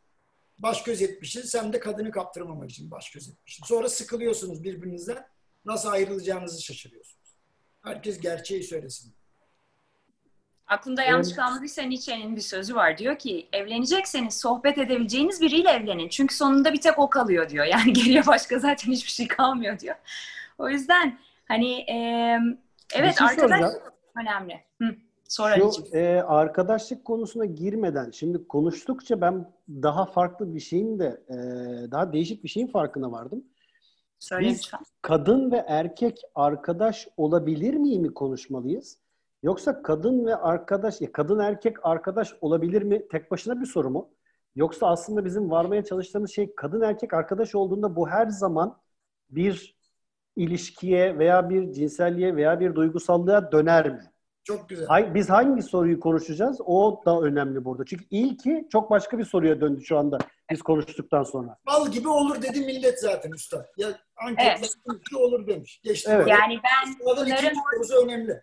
[0.63, 1.43] baş göz etmişsin.
[1.43, 3.65] Sen de kadını kaptırmamak için baş göz etmişsin.
[3.65, 5.27] Sonra sıkılıyorsunuz birbirinizden.
[5.65, 7.37] Nasıl ayrılacağınızı şaşırıyorsunuz.
[7.83, 9.15] Herkes gerçeği söylesin.
[10.67, 11.37] Aklında yanlış evet.
[11.37, 12.99] kalmadıysa Nietzsche'nin bir sözü var.
[12.99, 16.09] Diyor ki evlenecekseniz sohbet edebileceğiniz biriyle evlenin.
[16.09, 17.65] Çünkü sonunda bir tek o kalıyor diyor.
[17.71, 19.97] Yani geriye başka zaten hiçbir şey kalmıyor diyor.
[20.59, 21.19] O yüzden
[21.49, 21.97] hani e,
[22.95, 23.73] evet şey arkadaş
[24.17, 24.65] önemli.
[25.31, 31.35] Sonra Şu e, arkadaşlık konusuna girmeden şimdi konuştukça ben daha farklı bir şeyin de e,
[31.91, 33.45] daha değişik bir şeyin farkına vardım.
[34.19, 34.81] Söyle Biz lütfen.
[35.03, 38.99] kadın ve erkek arkadaş olabilir miyim mi konuşmalıyız?
[39.43, 44.09] Yoksa kadın ve arkadaş, ya kadın erkek arkadaş olabilir mi tek başına bir soru mu?
[44.57, 48.77] Yoksa aslında bizim varmaya çalıştığımız şey kadın erkek arkadaş olduğunda bu her zaman
[49.31, 49.77] bir
[50.37, 54.11] ilişkiye veya bir cinselliğe veya bir duygusallığa döner mi?
[54.51, 55.15] Çok güzel.
[55.15, 56.61] Biz hangi soruyu konuşacağız?
[56.67, 57.85] O da önemli burada.
[57.85, 60.19] Çünkü ilki çok başka bir soruya döndü şu anda
[60.51, 61.57] biz konuştuktan sonra.
[61.67, 63.67] Bal gibi olur dedi millet zaten usta.
[63.77, 65.15] Ya anketler evet.
[65.17, 65.81] olur demiş.
[65.85, 66.11] Geçti.
[66.15, 66.29] Evet.
[66.29, 68.43] Yani ben Pınar'ın sorusu önemli.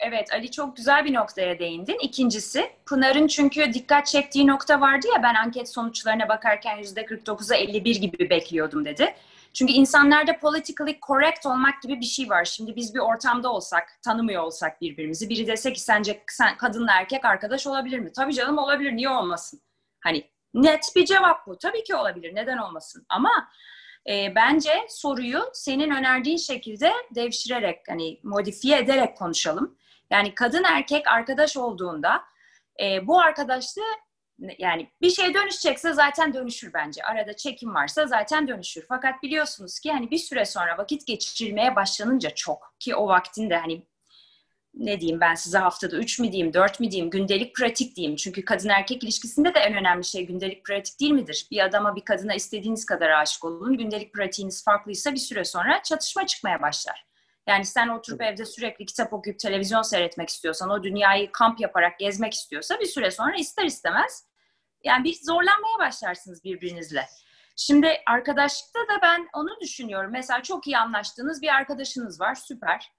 [0.00, 1.98] Evet Ali çok güzel bir noktaya değindin.
[2.02, 8.30] İkincisi Pınar'ın çünkü dikkat çektiği nokta vardı ya ben anket sonuçlarına bakarken %49'a 51 gibi
[8.30, 9.14] bekliyordum dedi.
[9.56, 12.44] Çünkü insanlarda politically correct olmak gibi bir şey var.
[12.44, 15.28] Şimdi biz bir ortamda olsak, tanımıyor olsak birbirimizi.
[15.28, 18.12] Biri dese ki sence sen kadınla erkek arkadaş olabilir mi?
[18.12, 18.96] Tabii canım olabilir.
[18.96, 19.60] Niye olmasın?
[20.00, 21.58] Hani net bir cevap bu.
[21.58, 22.34] Tabii ki olabilir.
[22.34, 23.06] Neden olmasın?
[23.08, 23.48] Ama
[24.08, 29.78] e, bence soruyu senin önerdiğin şekilde devşirerek, hani modifiye ederek konuşalım.
[30.10, 32.22] Yani kadın erkek arkadaş olduğunda
[32.82, 34.05] e, bu arkadaşlığı
[34.58, 37.02] yani bir şey dönüşecekse zaten dönüşür bence.
[37.02, 38.84] Arada çekim varsa zaten dönüşür.
[38.88, 43.82] Fakat biliyorsunuz ki hani bir süre sonra vakit geçirmeye başlanınca çok ki o vaktinde hani
[44.76, 48.16] ne diyeyim ben size haftada üç mi diyeyim, dört mi diyeyim, gündelik pratik diyeyim.
[48.16, 51.46] Çünkü kadın erkek ilişkisinde de en önemli şey gündelik pratik değil midir?
[51.50, 53.78] Bir adama bir kadına istediğiniz kadar aşık olun.
[53.78, 57.06] Gündelik pratiğiniz farklıysa bir süre sonra çatışma çıkmaya başlar.
[57.46, 62.34] Yani sen oturup evde sürekli kitap okuyup televizyon seyretmek istiyorsan, o dünyayı kamp yaparak gezmek
[62.34, 64.26] istiyorsa bir süre sonra ister istemez
[64.84, 67.06] yani bir zorlanmaya başlarsınız birbirinizle.
[67.56, 70.10] Şimdi arkadaşlıkta da ben onu düşünüyorum.
[70.12, 72.92] Mesela çok iyi anlaştığınız bir arkadaşınız var, süper.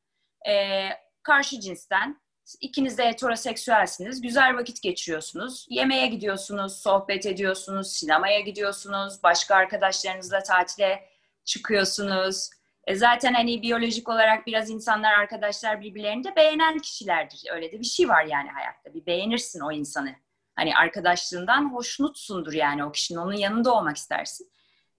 [0.49, 0.89] Ee,
[1.23, 2.21] karşı cinsten,
[2.61, 5.67] ikiniz de heteroseksüelsiniz, güzel vakit geçiriyorsunuz.
[5.69, 11.09] Yemeğe gidiyorsunuz, sohbet ediyorsunuz, sinemaya gidiyorsunuz, başka arkadaşlarınızla tatile
[11.45, 12.49] çıkıyorsunuz.
[12.87, 17.41] E zaten hani biyolojik olarak biraz insanlar, arkadaşlar birbirlerini de beğenen kişilerdir.
[17.51, 18.93] Öyle de bir şey var yani hayatta.
[18.93, 20.15] Bir beğenirsin o insanı
[20.55, 24.51] hani arkadaşlığından hoşnutsundur yani o kişinin onun yanında olmak istersin.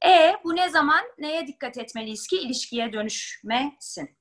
[0.07, 4.19] E bu ne zaman neye dikkat etmeliyiz ki ilişkiye dönüşmesin?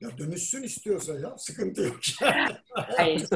[0.00, 1.96] Ya dönüşsün istiyorsa ya sıkıntı yok.
[2.96, 3.28] Hayır.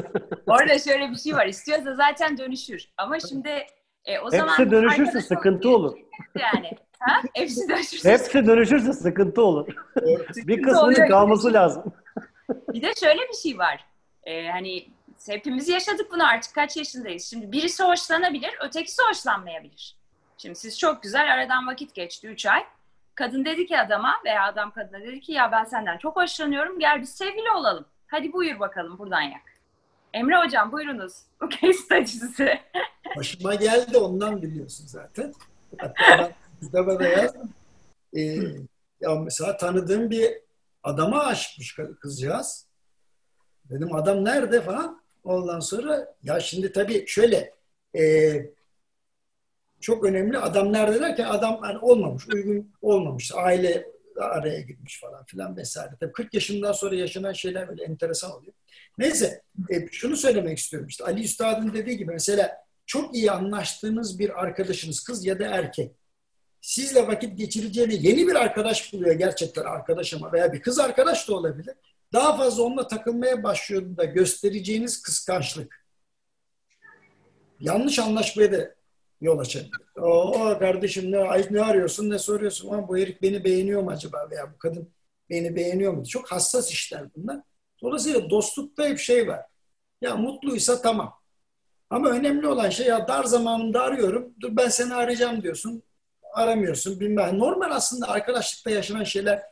[0.47, 1.45] Orada şöyle bir şey var.
[1.45, 2.89] İstiyorsa zaten dönüşür.
[2.97, 3.65] Ama şimdi
[4.05, 5.97] e, o Hepsi zaman Hepsi dönüşürse sıkıntı olur.
[6.39, 6.71] Yani.
[7.01, 7.21] Ha?
[7.33, 8.11] Hepsi dönüşürse.
[8.11, 9.67] Hepsi dönüşürse sıkıntı olur.
[10.35, 11.83] bir kısmının kalması lazım.
[12.73, 13.85] Bir de şöyle bir şey var.
[14.23, 14.87] Ee, hani
[15.27, 17.23] hepimiz yaşadık bunu artık kaç yaşındayız.
[17.23, 19.95] Şimdi birisi hoşlanabilir, ötekisi hoşlanmayabilir.
[20.37, 22.63] Şimdi siz çok güzel aradan vakit geçti 3 ay.
[23.15, 27.01] Kadın dedi ki adama veya adam kadına dedi ki ya ben senden çok hoşlanıyorum gel
[27.01, 27.85] biz sevgili olalım.
[28.07, 29.41] Hadi buyur bakalım buradan yak.
[30.13, 31.13] Emre hocam buyurunuz.
[31.41, 32.59] Bu case study'si.
[33.17, 35.33] Başıma geldi ondan biliyorsun zaten.
[35.77, 36.31] Hatta
[36.73, 37.49] ben da yazdım.
[38.17, 38.21] Ee,
[39.01, 40.31] ya mesela tanıdığım bir
[40.83, 42.67] adama aşıkmış kızcağız.
[43.69, 45.01] Dedim adam nerede falan.
[45.23, 47.53] Ondan sonra ya şimdi tabii şöyle
[47.97, 48.33] e,
[49.79, 53.31] çok önemli adam nerede derken adam yani olmamış, uygun olmamış.
[53.35, 53.87] Aile
[54.19, 55.91] araya girmiş falan filan vesaire.
[55.99, 58.53] Tabii 40 yaşından sonra yaşanan şeyler böyle enteresan oluyor.
[58.97, 64.41] Neyse e, şunu söylemek istiyorum işte Ali Üstad'ın dediği gibi mesela çok iyi anlaştığınız bir
[64.43, 65.91] arkadaşınız kız ya da erkek
[66.61, 71.35] sizle vakit geçireceğini yeni bir arkadaş buluyor gerçekten arkadaş ama veya bir kız arkadaş da
[71.35, 71.75] olabilir.
[72.13, 75.85] Daha fazla onunla takılmaya başladığında göstereceğiniz kıskançlık
[77.59, 78.75] yanlış anlaşmaya da
[79.21, 79.71] yol açabilir.
[80.01, 84.53] O kardeşim ne, ne arıyorsun ne soruyorsun ama bu herif beni beğeniyor mu acaba veya
[84.53, 84.89] bu kadın
[85.29, 86.05] beni beğeniyor mu?
[86.05, 87.41] Çok hassas işler bunlar.
[87.81, 89.41] Dolayısıyla dostlukta hep şey var.
[90.01, 91.13] Ya mutluysa tamam.
[91.89, 94.33] Ama önemli olan şey ya dar zamanında arıyorum.
[94.41, 95.83] Dur ben seni arayacağım diyorsun.
[96.33, 97.39] Aramıyorsun bilmem.
[97.39, 99.43] Normal aslında arkadaşlıkta yaşanan şeyler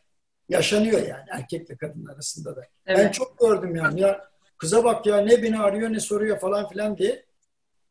[0.50, 2.65] yaşanıyor yani erkekle kadın arasında da.
[2.86, 3.00] Evet.
[3.00, 6.98] Ben çok gördüm yani ya kıza bak ya ne beni arıyor ne soruyor falan filan
[6.98, 7.26] diye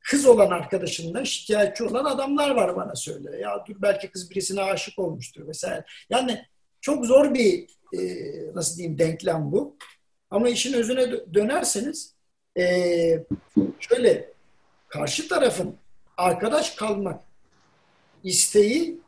[0.01, 3.35] kız olan arkadaşından şikayetçi olan adamlar var bana söylüyor.
[3.35, 5.85] Ya dur belki kız birisine aşık olmuştur vesaire.
[6.11, 6.44] Yani
[6.81, 8.01] çok zor bir e,
[8.55, 9.77] nasıl diyeyim denklem bu.
[10.31, 12.14] Ama işin özüne dönerseniz
[12.59, 12.64] e,
[13.81, 14.33] şöyle
[14.88, 15.77] karşı tarafın
[16.16, 17.27] arkadaş kalmak
[18.24, 19.00] isteği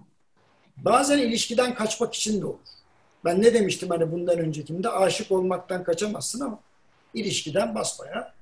[0.76, 2.58] bazen ilişkiden kaçmak için de olur.
[3.24, 6.60] Ben ne demiştim hani bundan öncekinde aşık olmaktan kaçamazsın ama
[7.14, 8.34] ilişkiden basmaya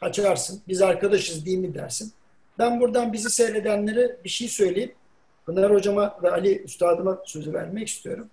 [0.00, 0.62] açarsın.
[0.68, 2.12] Biz arkadaşız değil mi dersin.
[2.58, 4.96] Ben buradan bizi seyredenlere bir şey söyleyip
[5.46, 8.30] Pınar Hocama ve Ali Üstadıma sözü vermek istiyorum.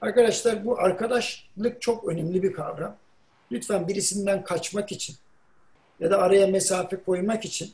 [0.00, 2.96] Arkadaşlar bu arkadaşlık çok önemli bir kavram.
[3.52, 5.16] Lütfen birisinden kaçmak için
[6.00, 7.72] ya da araya mesafe koymak için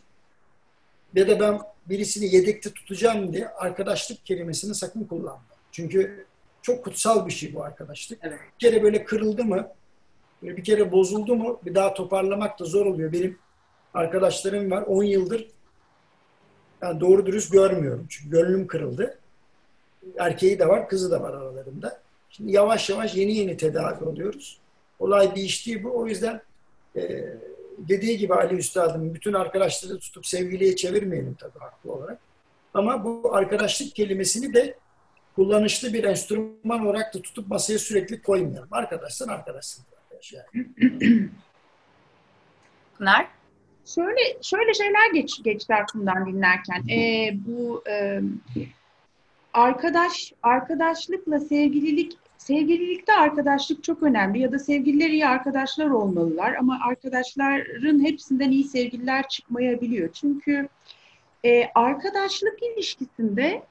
[1.14, 5.44] ya da ben birisini yedekte tutacağım diye arkadaşlık kelimesini sakın kullanma.
[5.72, 6.26] Çünkü
[6.62, 8.18] çok kutsal bir şey bu arkadaşlık.
[8.22, 8.38] Evet.
[8.54, 9.68] Bir kere böyle kırıldı mı
[10.42, 13.12] Böyle bir kere bozuldu mu bir daha toparlamak da zor oluyor.
[13.12, 13.38] Benim
[13.94, 15.46] arkadaşlarım var 10 yıldır
[16.82, 18.06] yani doğru dürüst görmüyorum.
[18.08, 19.18] Çünkü gönlüm kırıldı.
[20.18, 22.00] Erkeği de var, kızı da var aralarında.
[22.30, 24.60] Şimdi yavaş yavaş yeni yeni tedavi oluyoruz.
[24.98, 25.98] Olay değişti bu.
[25.98, 26.42] O yüzden
[26.96, 27.24] e,
[27.78, 32.18] dediği gibi Ali Üstad'ın bütün arkadaşları tutup sevgiliye çevirmeyelim tabii haklı olarak.
[32.74, 34.78] Ama bu arkadaşlık kelimesini de
[35.36, 38.68] kullanışlı bir enstrüman olarak da tutup masaya sürekli koymayalım.
[38.70, 39.84] Arkadaşsan arkadaşsın
[40.32, 40.66] yani.
[42.98, 43.28] Pınar?
[43.94, 46.88] Şöyle şöyle şeyler geç, geçti aklımdan dinlerken.
[46.88, 48.20] Ee, bu e,
[49.52, 58.04] arkadaş arkadaşlıkla sevgililik sevgililikte arkadaşlık çok önemli ya da sevgililer iyi arkadaşlar olmalılar ama arkadaşların
[58.04, 60.12] hepsinden iyi sevgililer çıkmayabiliyor.
[60.12, 60.68] Çünkü
[61.44, 63.62] e, arkadaşlık ilişkisinde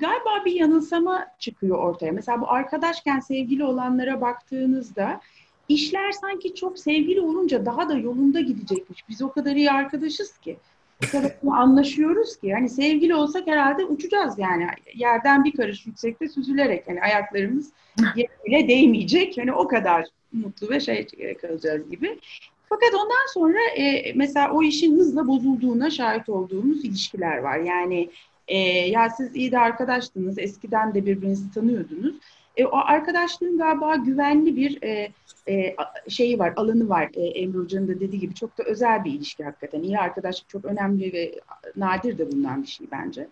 [0.00, 2.12] galiba bir yanılsama çıkıyor ortaya.
[2.12, 5.20] Mesela bu arkadaşken sevgili olanlara baktığınızda
[5.68, 9.08] işler sanki çok sevgili olunca daha da yolunda gidecekmiş.
[9.08, 10.56] Biz o kadar iyi arkadaşız ki.
[11.10, 12.46] Kadar anlaşıyoruz ki.
[12.46, 14.66] Yani sevgili olsak herhalde uçacağız yani.
[14.94, 16.84] Yerden bir karış yüksekte süzülerek.
[16.88, 17.72] Yani ayaklarımız
[18.16, 19.38] yerine değmeyecek.
[19.38, 21.06] Yani o kadar mutlu ve şey
[21.40, 22.18] kalacağız gibi.
[22.68, 27.58] Fakat ondan sonra e, mesela o işin hızla bozulduğuna şahit olduğumuz ilişkiler var.
[27.58, 28.10] Yani
[28.48, 32.14] e, ya siz iyi de arkadaştınız, eskiden de birbirinizi tanıyordunuz.
[32.56, 35.12] E, o arkadaşlığın galiba güvenli bir e,
[35.48, 35.76] e,
[36.08, 37.10] şeyi var, alanı var.
[37.14, 39.82] E, Emre Hoca'nın da dediği gibi çok da özel bir ilişki hakikaten.
[39.82, 41.32] İyi arkadaşlık çok önemli ve
[41.76, 43.28] nadir de bundan bir şey bence.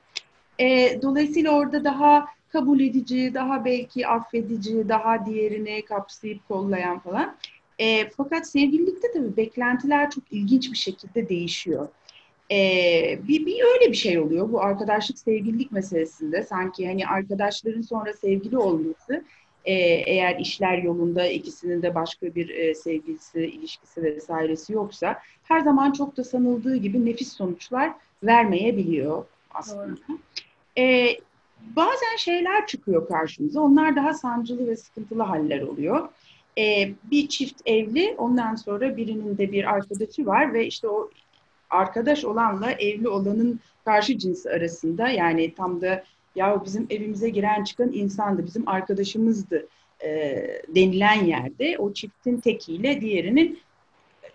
[0.58, 7.36] E, dolayısıyla orada daha kabul edici, daha belki affedici, daha diğerini kapsayıp kollayan falan.
[7.78, 11.88] E, fakat sevgililikte tabii beklentiler çok ilginç bir şekilde değişiyor.
[12.52, 18.12] Ee, bir, bir öyle bir şey oluyor bu arkadaşlık sevgililik meselesinde sanki hani arkadaşların sonra
[18.12, 19.24] sevgili olması
[19.64, 19.72] e,
[20.06, 26.16] eğer işler yolunda ikisinin de başka bir e, sevgilisi ilişkisi vesairesi yoksa her zaman çok
[26.16, 30.00] da sanıldığı gibi nefis sonuçlar vermeyebiliyor aslında.
[30.78, 31.08] E,
[31.76, 36.08] bazen şeyler çıkıyor karşımıza onlar daha sancılı ve sıkıntılı haller oluyor.
[36.58, 41.10] E, bir çift evli ondan sonra birinin de bir arkadaşı var ve işte o
[41.70, 46.04] arkadaş olanla evli olanın karşı cinsi arasında yani tam da
[46.34, 49.68] ya bizim evimize giren çıkan insandı, bizim arkadaşımızdı
[50.04, 50.08] e,
[50.68, 53.58] denilen yerde o çiftin tekiyle diğerinin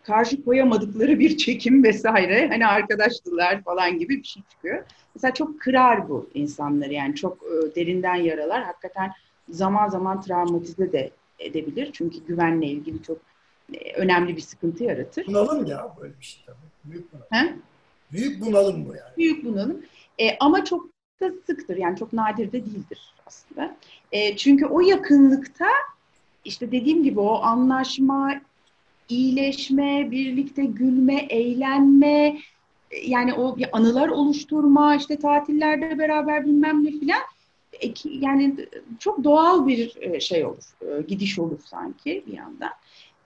[0.03, 4.83] karşı koyamadıkları bir çekim vesaire hani arkadaştılar falan gibi bir şey çıkıyor.
[5.15, 9.11] Mesela çok kırar bu insanları yani çok e, derinden yaralar hakikaten
[9.49, 11.89] zaman zaman travmatize de edebilir.
[11.93, 13.17] Çünkü güvenle ilgili çok
[13.73, 15.27] e, önemli bir sıkıntı yaratır.
[15.27, 16.74] Bunalım ya böyle bir şey tabii.
[16.85, 17.27] Büyük bunalım.
[17.31, 17.55] He?
[18.11, 19.17] Büyük bunalım bu yani.
[19.17, 19.81] Büyük bunalım.
[20.19, 20.89] E, ama çok
[21.21, 21.77] da sıktır.
[21.77, 23.75] Yani çok nadir de değildir aslında.
[24.11, 25.67] E, çünkü o yakınlıkta
[26.45, 28.41] işte dediğim gibi o anlaşma,
[29.09, 32.37] iyileşme, birlikte gülme, eğlenme,
[32.91, 37.21] e, yani o anılar oluşturma, işte tatillerde beraber bilmem ne filan
[38.05, 38.55] yani
[38.99, 42.71] çok doğal bir e, şey olur, e, gidiş olur sanki bir yandan.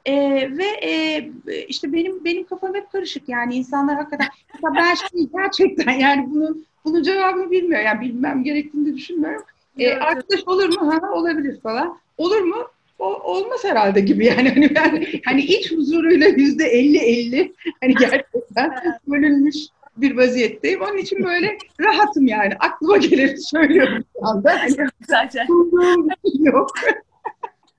[0.06, 0.14] E,
[0.58, 1.32] ve e,
[1.68, 4.28] işte benim benim kafam hep karışık yani insanlar hakikaten
[4.76, 9.44] ben şimdi gerçekten yani bunun bunun cevabını bilmiyor yani bilmem gerektiğini düşünmüyorum.
[9.78, 10.94] E, arkadaş olur mu?
[10.94, 12.00] Ha olabilir falan.
[12.18, 12.56] Olur mu?
[13.00, 18.72] O, olmaz herhalde gibi yani hani ben hani iç huzuruyla yüzde elli elli hani gerçekten
[19.08, 19.56] bölünmüş
[19.98, 20.82] bir vaziyetteyim.
[20.82, 22.54] Onun için böyle rahatım yani.
[22.60, 24.52] Aklıma geleni söylüyorum şu anda.
[24.60, 26.72] Hani Zaten şey yok.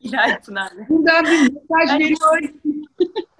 [0.00, 0.70] İlahi Pınar.
[0.88, 2.60] Buradan bir mesaj Yani veriyorum.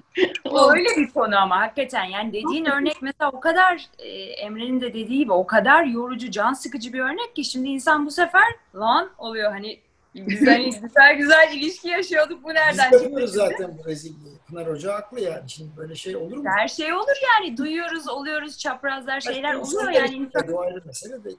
[0.45, 4.95] O öyle bir konu ama hakikaten yani dediğin örnek mesela o kadar e, Emre'nin de
[4.95, 8.43] dediği gibi o kadar yorucu, can sıkıcı bir örnek ki şimdi insan bu sefer
[8.75, 9.81] lan oluyor hani
[10.15, 13.05] biz hani güzel güzel ilişki yaşıyorduk bu nereden Biz çıktı?
[13.05, 14.35] yapıyoruz zaten bu rezilliği.
[14.49, 15.51] Pınar Hoca haklı yani.
[15.51, 16.45] Şimdi böyle şey olur mu?
[16.57, 20.29] Her şey olur yani duyuyoruz, oluyoruz, çaprazlar şeyler oluyor İnsanlar yani.
[20.53, 21.31] O ayrı mesele de.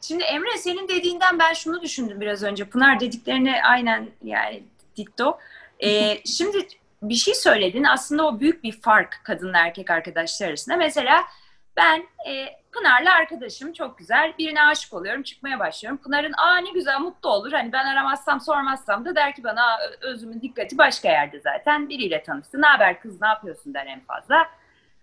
[0.00, 2.64] Şimdi Emre senin dediğinden ben şunu düşündüm biraz önce.
[2.64, 4.62] Pınar dediklerini aynen yani
[4.96, 5.38] dikto.
[5.80, 6.66] Ee, şimdi
[7.02, 7.84] bir şey söyledin.
[7.84, 10.76] Aslında o büyük bir fark kadınla erkek arkadaşlar arasında.
[10.76, 11.22] Mesela
[11.76, 14.32] ben e, Pınar'la arkadaşım çok güzel.
[14.38, 15.22] Birine aşık oluyorum.
[15.22, 15.98] Çıkmaya başlıyorum.
[16.02, 17.52] Pınar'ın aa ne güzel mutlu olur.
[17.52, 21.88] Hani ben aramazsam sormazsam da der ki bana "Aa, ö- özümün dikkati başka yerde zaten.
[21.88, 22.62] Biriyle tanıştı.
[22.62, 24.46] Ne haber kız ne yapıyorsun der en fazla.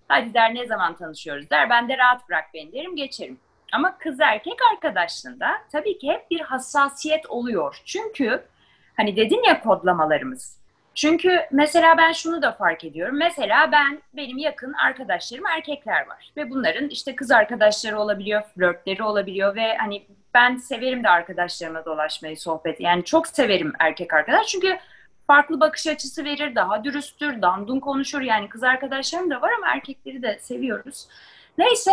[0.08, 1.70] Hadi der ne zaman tanışıyoruz der.
[1.70, 3.40] Ben de rahat bırak beni derim geçerim.
[3.74, 7.82] Ama kız erkek arkadaşlığında tabii ki hep bir hassasiyet oluyor.
[7.86, 8.44] Çünkü
[8.98, 10.64] hani dedin ya kodlamalarımız.
[10.96, 13.18] Çünkü mesela ben şunu da fark ediyorum.
[13.18, 19.56] Mesela ben benim yakın arkadaşlarım erkekler var ve bunların işte kız arkadaşları olabiliyor, flörtleri olabiliyor
[19.56, 22.82] ve hani ben severim de arkadaşlarıma dolaşmayı, sohbet.
[22.82, 24.78] Yani çok severim erkek arkadaş çünkü
[25.28, 28.22] farklı bakış açısı verir, daha dürüsttür, dandun konuşur.
[28.22, 31.08] Yani kız arkadaşlarım da var ama erkekleri de seviyoruz.
[31.58, 31.92] Neyse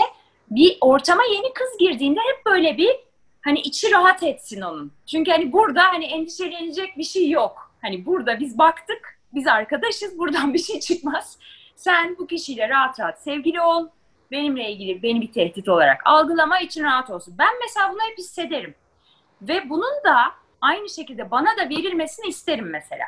[0.50, 2.96] bir ortama yeni kız girdiğinde hep böyle bir
[3.42, 4.92] hani içi rahat etsin onun.
[5.06, 7.72] Çünkü hani burada hani endişelenecek bir şey yok.
[7.82, 11.38] Hani burada biz baktık, biz arkadaşız, buradan bir şey çıkmaz.
[11.76, 13.88] Sen bu kişiyle rahat rahat sevgili ol.
[14.30, 17.34] Benimle ilgili beni bir tehdit olarak algılama, için rahat olsun.
[17.38, 18.74] Ben mesela bunu hep hissederim.
[19.42, 20.30] Ve bunun da
[20.60, 23.04] aynı şekilde bana da verilmesini isterim mesela.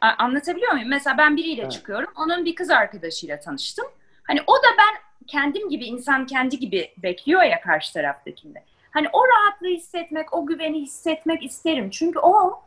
[0.00, 0.88] A- Anlatabiliyor muyum?
[0.88, 1.72] Mesela ben biriyle Evet.
[1.72, 2.12] çıkıyorum.
[2.16, 3.86] Onun bir kız arkadaşıyla tanıştım.
[4.22, 8.64] Hani o da ben kendim gibi insan kendi gibi bekliyor ya karşı taraftakinde.
[8.90, 11.90] Hani o rahatlığı hissetmek, o güveni hissetmek isterim.
[11.90, 12.62] Çünkü o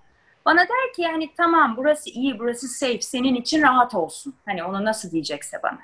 [0.46, 4.36] bana der ki yani tamam burası iyi, burası safe, senin için rahat olsun.
[4.46, 5.80] Hani onu nasıl diyecekse bana.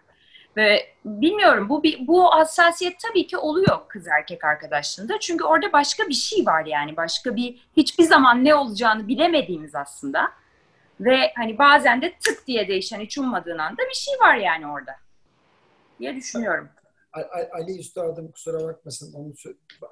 [0.57, 5.19] Ve bilmiyorum bu bu hassasiyet tabii ki oluyor kız erkek arkadaşlığında.
[5.19, 10.31] Çünkü orada başka bir şey var yani başka bir hiçbir zaman ne olacağını bilemediğimiz aslında.
[10.99, 14.95] Ve hani bazen de tık diye değişen hiç ummadığın anda bir şey var yani orada
[15.99, 16.69] diye düşünüyorum.
[17.51, 19.13] Ali Üstadım kusura bakmasın.
[19.13, 19.35] Onun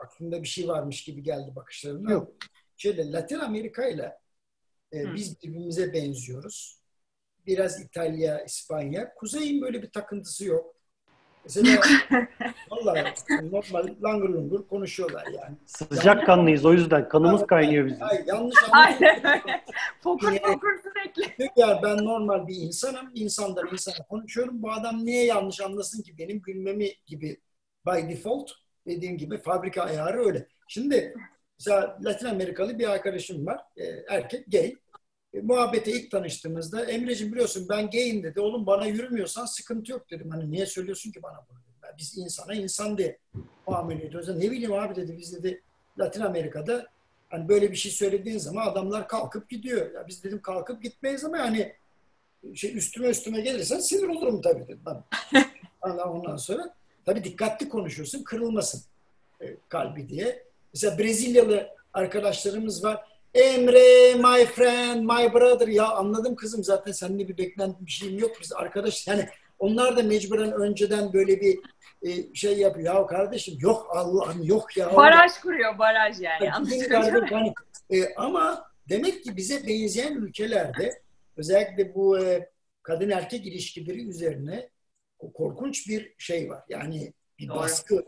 [0.03, 2.11] aklında bir şey varmış gibi geldi bakışlarına.
[2.11, 2.33] Yok.
[2.77, 4.17] Şöyle Latin Amerika ile
[4.93, 6.79] e, biz birbirimize benziyoruz.
[7.45, 9.13] Biraz İtalya, İspanya.
[9.13, 10.72] Kuzey'in böyle bir takıntısı yok.
[11.43, 11.81] Mesela
[12.69, 13.13] vallahi
[13.51, 15.55] normal langır lungur konuşuyorlar yani.
[15.65, 17.09] Sıcak kanlıyız o yüzden.
[17.09, 18.03] Kanımız kaynıyor bizim.
[18.03, 18.55] Ay, yanlış
[19.01, 19.21] öyle.
[20.01, 21.49] Fokur fokur sürekli.
[21.55, 23.11] Ya ben normal bir insanım.
[23.13, 24.61] İnsandan insana konuşuyorum.
[24.61, 27.41] Bu adam niye yanlış anlasın ki benim gülmemi gibi
[27.87, 28.51] by default
[28.87, 30.47] dediğim gibi fabrika ayarı öyle.
[30.67, 31.15] Şimdi
[31.59, 33.61] mesela Latin Amerikalı bir arkadaşım var.
[33.77, 34.75] e, erkek gay.
[35.33, 38.39] E, muhabbete ilk tanıştığımızda Emre'cim biliyorsun ben gayim dedi.
[38.39, 40.29] Oğlum bana yürümüyorsan sıkıntı yok dedim.
[40.31, 41.57] Hani niye söylüyorsun ki bana bunu?
[41.59, 41.73] dedim.
[41.83, 43.17] "Ya Biz insana insan diye
[43.67, 44.29] muamele ediyoruz.
[44.37, 45.61] Ne bileyim abi dedi biz dedi
[45.99, 46.87] Latin Amerika'da
[47.29, 49.91] hani böyle bir şey söylediğin zaman adamlar kalkıp gidiyor.
[49.93, 51.73] Ya biz dedim kalkıp gitmeyiz ama hani
[52.55, 54.79] şey üstüme üstüme gelirsen sinir olurum tabii dedim.
[55.81, 56.73] Ondan- Ondan sonra
[57.05, 58.81] tabii dikkatli konuşuyorsun kırılmasın
[59.41, 60.43] e, kalbi diye.
[60.73, 63.12] Mesela Brezilyalı arkadaşlarımız var.
[63.33, 65.67] Emre, my friend, my brother.
[65.67, 68.31] Ya anladım kızım zaten seninle bir beklentim bir şeyim yok.
[68.41, 69.27] Biz arkadaş yani
[69.59, 71.59] onlar da mecburen önceden böyle bir
[72.01, 72.95] e, şey yapıyor.
[72.95, 74.95] Ya kardeşim yok Allah'ım yok ya.
[74.95, 76.45] Baraj kuruyor baraj yani.
[76.45, 76.83] Yani muyum?
[76.89, 77.53] kardeş- hani,
[77.89, 81.01] e, ama demek ki bize benzeyen ülkelerde
[81.37, 82.49] özellikle bu e,
[82.83, 84.69] kadın erkek ilişkileri üzerine
[85.33, 86.63] korkunç bir şey var.
[86.69, 87.57] Yani bir Doğru.
[87.57, 88.05] baskı,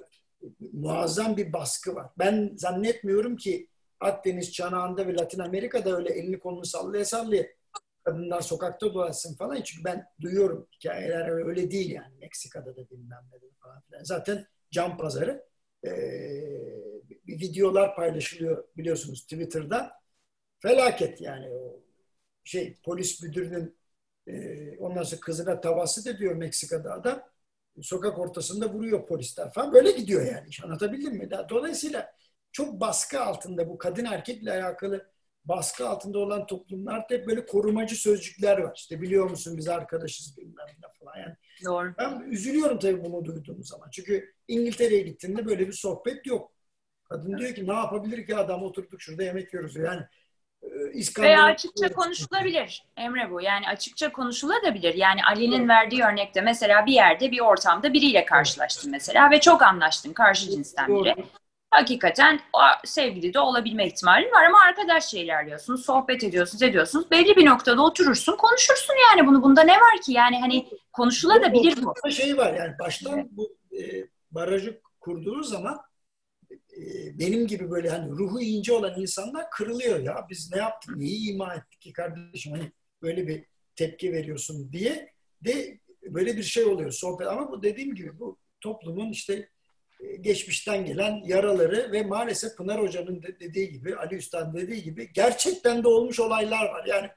[0.73, 2.07] muazzam bir baskı var.
[2.17, 3.67] Ben zannetmiyorum ki
[4.06, 7.45] Akdeniz çanağında ve Latin Amerika'da öyle elini kolunu sallaya sallaya
[8.03, 9.62] kadınlar sokakta dolaşsın falan.
[9.62, 12.16] Çünkü ben duyuyorum hikayeler öyle değil yani.
[12.22, 14.03] Meksika'da da bilmem ne falan filan.
[14.03, 15.45] Zaten can pazarı
[15.84, 15.91] e,
[17.28, 19.91] videolar paylaşılıyor biliyorsunuz Twitter'da.
[20.60, 21.80] Felaket yani o
[22.43, 23.78] şey polis müdürünün
[24.28, 27.24] e, ondan sonra kızına tavası da diyor Meksika'da adam.
[27.82, 29.74] Sokak ortasında vuruyor polisler falan.
[29.74, 30.49] Böyle gidiyor yani.
[30.64, 31.30] Anlatabildim mi?
[31.49, 32.16] Dolayısıyla
[32.56, 35.10] çok baskı altında bu kadın erkekle alakalı
[35.45, 38.74] baskı altında olan toplumlarda hep böyle korumacı sözcükler var.
[38.76, 41.20] İşte biliyor musun biz arkadaşız bilmem ne falan.
[41.20, 41.36] Yani
[41.66, 41.93] Doğru.
[41.97, 43.89] ben üzülüyorum tabii bunu duyduğum zaman.
[43.91, 46.51] Çünkü İngiltere'ye gittiğinde böyle bir sohbet yok.
[47.03, 49.76] Kadın diyor ki ne yapabilir ki adam oturduk şurada yemek yiyoruz.
[49.76, 50.01] Yani
[50.64, 53.41] e, İskandinav- Veya açıkça konuşulabilir Emre bu.
[53.41, 54.93] Yani açıkça konuşulabilir.
[54.93, 60.14] Yani Ali'nin verdiği örnekte mesela bir yerde bir ortamda biriyle karşılaştın mesela ve çok anlaştın
[60.14, 61.16] karşı cinsten biri.
[61.76, 67.11] Hakikaten o sevgili de olabilme ihtimali var ama arkadaşça ilerliyorsunuz, sohbet ediyorsunuz, ediyorsunuz.
[67.11, 69.43] Belli bir noktada oturursun, konuşursun yani bunu.
[69.43, 70.13] Bunda ne var ki?
[70.13, 71.93] Yani hani konuşulabilir bu.
[72.03, 75.82] Ama şey var yani baştan bu e, barajı kurduğu zaman
[76.51, 76.82] e,
[77.19, 80.28] benim gibi böyle hani ruhu ince olan insanlar kırılıyor ya.
[80.30, 82.71] Biz ne yaptık, neyi ima ettik ki kardeşim hani
[83.01, 83.45] böyle bir
[83.76, 87.28] tepki veriyorsun diye de böyle bir şey oluyor sohbet.
[87.28, 89.49] Ama bu dediğim gibi bu toplumun işte
[90.22, 95.84] geçmişten gelen yaraları ve maalesef Pınar Hoca'nın de dediği gibi, Ali Usta'nın dediği gibi gerçekten
[95.84, 96.86] de olmuş olaylar var.
[96.86, 97.10] Yani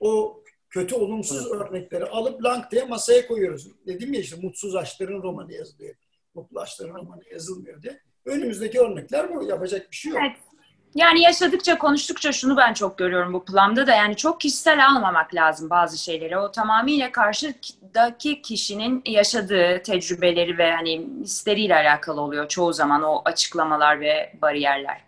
[0.00, 3.86] o kötü olumsuz örnekleri alıp lank diye masaya koyuyoruz.
[3.86, 5.94] Dedim ya işte mutsuz aşkların romanı yazılıyor.
[6.34, 8.00] Mutlu aşkların romanı yazılmıyor diye.
[8.24, 9.42] Önümüzdeki örnekler bu.
[9.42, 10.20] Yapacak bir şey yok.
[10.24, 10.49] Evet.
[10.94, 13.94] Yani yaşadıkça, konuştukça şunu ben çok görüyorum bu planda da.
[13.94, 16.38] Yani çok kişisel almamak lazım bazı şeyleri.
[16.38, 24.00] O tamamıyla karşıdaki kişinin yaşadığı tecrübeleri ve hani hisleriyle alakalı oluyor çoğu zaman o açıklamalar
[24.00, 25.00] ve bariyerler.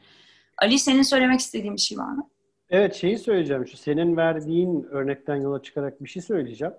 [0.58, 2.28] Ali senin söylemek istediğin bir şey var mı?
[2.70, 3.66] Evet şeyi söyleyeceğim.
[3.66, 6.74] Şu senin verdiğin örnekten yola çıkarak bir şey söyleyeceğim.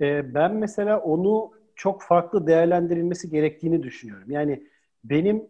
[0.00, 4.30] Ee, ben mesela onu çok farklı değerlendirilmesi gerektiğini düşünüyorum.
[4.30, 4.62] Yani
[5.04, 5.48] benim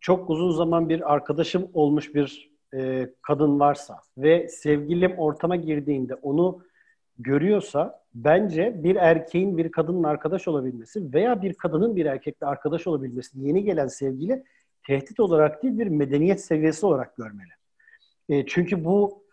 [0.00, 6.62] çok uzun zaman bir arkadaşım olmuş bir e, kadın varsa ve sevgilim ortama girdiğinde onu
[7.18, 13.40] görüyorsa bence bir erkeğin bir kadınla arkadaş olabilmesi veya bir kadının bir erkekle arkadaş olabilmesi
[13.40, 14.44] yeni gelen sevgili
[14.86, 17.50] tehdit olarak değil bir medeniyet seviyesi olarak görmeli.
[18.28, 19.24] E, çünkü bu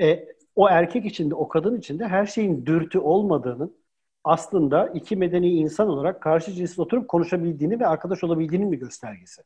[0.00, 3.76] e, o erkek içinde, o kadın içinde her şeyin dürtü olmadığının
[4.24, 9.42] aslında iki medeni insan olarak karşı cinsle oturup konuşabildiğini ve arkadaş olabildiğinin bir göstergesi.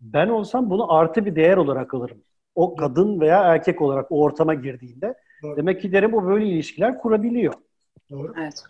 [0.00, 2.18] Ben olsam bunu artı bir değer olarak alırım.
[2.54, 5.14] O kadın veya erkek olarak o ortama girdiğinde.
[5.42, 5.56] Doğru.
[5.56, 7.54] Demek ki derim o böyle ilişkiler kurabiliyor.
[8.10, 8.34] Doğru.
[8.38, 8.64] Evet.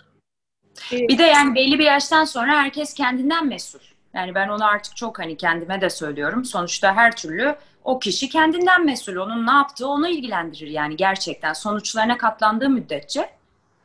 [0.93, 3.79] Bir de yani belli bir yaştan sonra herkes kendinden mesul.
[4.15, 6.45] Yani ben onu artık çok hani kendime de söylüyorum.
[6.45, 9.17] Sonuçta her türlü o kişi kendinden mesul.
[9.17, 11.53] Onun ne yaptığı onu ilgilendirir yani gerçekten.
[11.53, 13.31] Sonuçlarına katlandığı müddetçe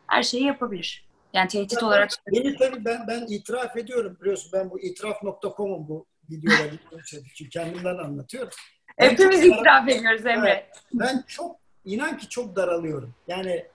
[0.08, 1.06] her şeyi yapabilir.
[1.34, 6.80] Yani tehdit olarak Beni tabii ben, ben itiraf ediyorum biliyorsun ben bu itiraf.com'un bu videoları
[7.06, 8.50] çünkü kendimden anlatıyorum.
[8.98, 10.70] Hepimiz itiraf ediyoruz Emre.
[10.94, 11.56] Ben çok
[11.86, 13.14] inan ki çok daralıyorum.
[13.28, 13.66] Yani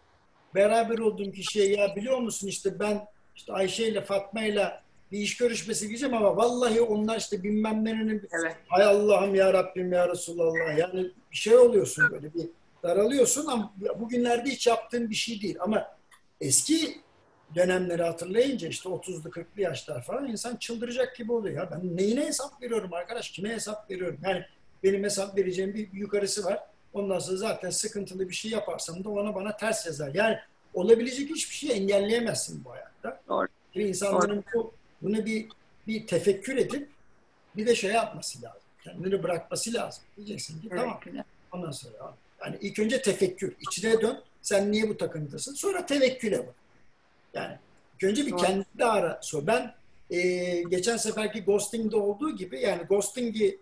[0.54, 4.80] beraber olduğum kişiye ya biliyor musun işte ben işte Ayşe ile Fatma ile
[5.12, 8.56] bir iş görüşmesi gideceğim ama vallahi onlar işte bilmem nerenin Evet.
[8.68, 12.48] hay Allah'ım ya Rabbim ya Resulallah yani bir şey oluyorsun böyle bir
[12.82, 15.96] daralıyorsun ama bugünlerde hiç yaptığın bir şey değil ama
[16.40, 17.00] eski
[17.54, 21.56] dönemleri hatırlayınca işte 30'lu 40'lı yaşlar falan insan çıldıracak gibi oluyor.
[21.56, 23.30] Ya ben neyine hesap veriyorum arkadaş?
[23.30, 24.18] Kime hesap veriyorum?
[24.24, 24.44] Yani
[24.82, 26.60] benim hesap vereceğim bir yukarısı var.
[26.92, 30.14] Ondan sonra zaten sıkıntılı bir şey yaparsam da ona bana ters yazar.
[30.14, 30.38] Yani
[30.74, 33.20] olabilecek hiçbir şeyi engelleyemezsin bu hayatta.
[33.28, 33.46] Doğru.
[33.74, 34.72] Bir insanların bu,
[35.02, 35.48] bunu bir
[35.86, 36.88] bir tefekkür edip
[37.56, 38.60] bir de şey yapması lazım.
[38.84, 40.04] Kendini bırakması lazım.
[40.16, 41.00] Diyeceksin ki tamam.
[41.52, 43.56] Ondan sonra yani ilk önce tefekkür.
[43.60, 44.22] içine dön.
[44.42, 45.54] Sen niye bu takıntıdasın?
[45.54, 46.54] Sonra tevekküle bak.
[47.36, 47.58] Yani
[48.02, 48.40] önce bir Doğru.
[48.40, 49.18] kendini de ara.
[49.22, 49.46] Sor.
[49.46, 49.74] Ben
[50.10, 50.18] e,
[50.62, 53.58] geçen seferki ghosting'de olduğu gibi yani ghosting'i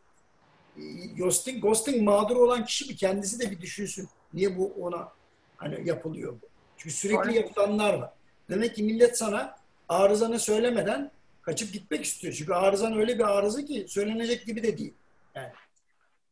[0.76, 0.82] e,
[1.18, 4.08] ghosting, ghosting mağdur olan kişi bir kendisi de bir düşünsün.
[4.34, 5.08] Niye bu ona
[5.56, 6.46] hani yapılıyor bu?
[6.76, 7.32] Çünkü sürekli Doğru.
[7.32, 8.10] yapılanlar var.
[8.50, 9.56] Demek ki millet sana
[9.88, 11.10] arızanı söylemeden
[11.42, 12.34] kaçıp gitmek istiyor.
[12.34, 14.94] Çünkü arızan öyle bir arıza ki söylenecek gibi de değil.
[15.34, 15.52] Yani.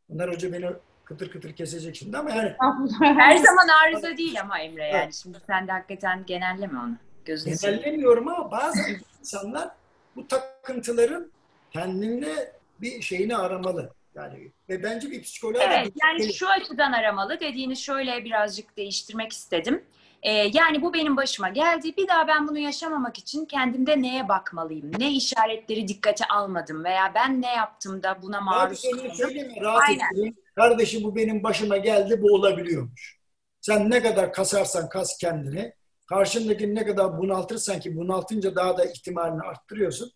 [0.08, 0.66] Bunlar hoca beni
[1.04, 2.56] kıtır kıtır kesecek şimdi ama yani
[3.00, 5.12] Her zaman arıza değil ama Emre yani.
[5.12, 6.96] Şimdi sen de hakikaten genelleme onu.
[7.24, 9.70] Gözünü genellemiyorum ama bazen insanlar
[10.16, 11.32] bu takıntıların
[11.70, 13.94] kendinde bir şeyini aramalı.
[14.14, 16.22] Yani ve bence bir psikoloğa da Evet, gitmeli.
[16.22, 19.84] yani şu açıdan aramalı dediğini şöyle birazcık değiştirmek istedim.
[20.22, 21.96] Ee, yani bu benim başıma geldi.
[21.96, 24.92] Bir daha ben bunu yaşamamak için kendimde neye bakmalıyım?
[24.98, 29.14] Ne işaretleri dikkate almadım veya ben ne yaptım da buna maruz kaldım?
[29.14, 30.04] söyleme rahat Aynen.
[30.04, 30.36] ettireyim.
[30.54, 33.18] Kardeşim bu benim başıma geldi bu olabiliyormuş.
[33.60, 35.72] Sen ne kadar kasarsan kas kendini,
[36.12, 40.12] karşındakini ne kadar bunaltırsan ki bunaltınca daha da ihtimalini arttırıyorsun.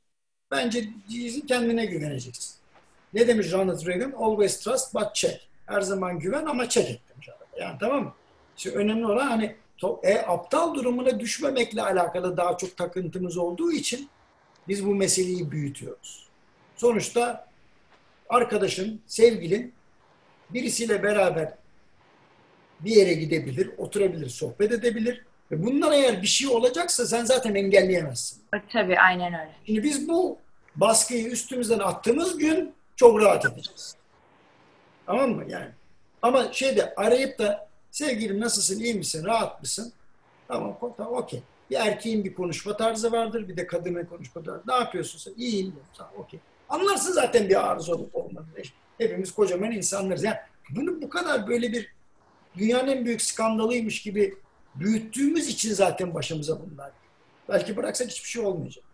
[0.51, 0.89] Bence
[1.49, 2.57] kendine güveneceksin.
[3.15, 4.13] Ne demiş Ronald Reagan?
[4.13, 5.41] Always trust but check.
[5.67, 7.45] Her zaman güven ama check et demiş arada.
[7.65, 8.13] Yani tamam mı?
[8.57, 9.57] Şimdi önemli olan hani
[10.03, 14.09] e, aptal durumuna düşmemekle alakalı daha çok takıntımız olduğu için
[14.69, 16.29] biz bu meseleyi büyütüyoruz.
[16.77, 17.49] Sonuçta
[18.29, 19.73] arkadaşın, sevgilin
[20.51, 21.55] birisiyle beraber
[22.81, 25.25] bir yere gidebilir, oturabilir, sohbet edebilir.
[25.51, 28.43] Ve bundan eğer bir şey olacaksa sen zaten engelleyemezsin.
[28.73, 29.53] Tabii aynen öyle.
[29.67, 30.39] Şimdi biz bu
[30.77, 33.97] baskıyı üstümüzden attığımız gün çok rahat edeceğiz.
[35.07, 35.69] Tamam mı yani?
[36.23, 39.93] Ama şeyde arayıp da sevgilim nasılsın, iyi misin, rahat mısın?
[40.49, 41.43] Tamam, tamam okey.
[41.71, 44.63] Bir erkeğin bir konuşma tarzı vardır, bir de kadının konuşma tarzı.
[44.67, 45.33] Ne yapıyorsun sen?
[45.37, 45.75] İyiyim.
[45.99, 46.41] Tamam, okey.
[46.69, 48.63] Anlarsın zaten bir arıza olup olmadığını.
[48.99, 50.25] Hepimiz kocaman insanlarız.
[50.25, 50.37] Yani
[50.71, 51.93] bunu bu kadar böyle bir
[52.59, 54.35] dünyanın en büyük skandalıymış gibi
[54.81, 56.91] büyüttüğümüz için zaten başımıza bunlar.
[57.49, 58.85] Belki bıraksak hiçbir şey olmayacak.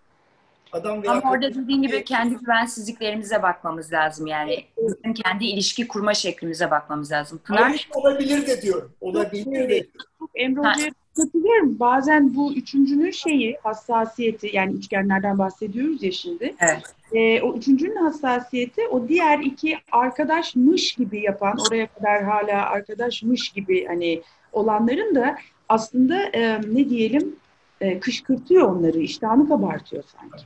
[0.73, 4.65] Adam veya Ama orada dediğin gibi kendi güvensizliklerimize bakmamız lazım yani.
[4.79, 7.41] Bizim kendi ilişki kurma şeklimize bakmamız lazım.
[7.45, 7.89] Pınar?
[7.95, 8.93] olabilir de diyorum.
[9.01, 9.87] Olabilir de.
[10.35, 11.79] Emre Hoca'ya katılıyorum.
[11.81, 16.55] Bazen bu üçüncünün şeyi, hassasiyeti yani üçgenlerden bahsediyoruz ya şimdi.
[16.61, 16.83] Evet.
[17.13, 23.87] E, o üçüncünün hassasiyeti o diğer iki arkadaşmış gibi yapan, oraya kadar hala arkadaşmış gibi
[23.87, 24.23] hani
[24.53, 25.37] olanların da
[25.73, 27.37] aslında e, ne diyelim
[27.81, 30.45] e, kışkırtıyor onları, iştahını kabartıyor sanki.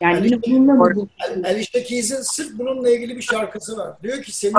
[0.00, 1.08] Yani Ali, yine bununla mı?
[1.44, 4.02] Alicia Keys'in sırf bununla ilgili bir şarkısı var.
[4.02, 4.54] Diyor ki senin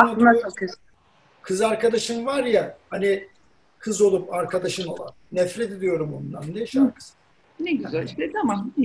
[1.41, 3.27] kız arkadaşın var ya hani
[3.79, 5.11] kız olup arkadaşın olan.
[5.31, 7.13] Nefret ediyorum ondan diye şarkısı.
[7.59, 8.71] Ne güzel işte tamam.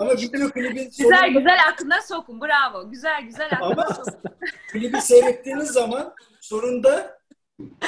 [0.00, 1.26] ama video klibin Güzel sonunda...
[1.26, 2.90] güzel aklına sokun bravo.
[2.90, 4.30] Güzel güzel aklına ama sokun.
[4.72, 7.15] klibi seyrettiğiniz zaman sonunda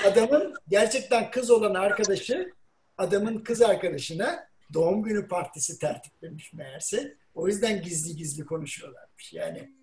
[0.06, 2.52] adamın gerçekten kız olan arkadaşı
[2.98, 7.16] adamın kız arkadaşına doğum günü partisi tertiplemiş meğerse.
[7.34, 9.32] O yüzden gizli gizli konuşuyorlarmış.
[9.32, 9.78] Yani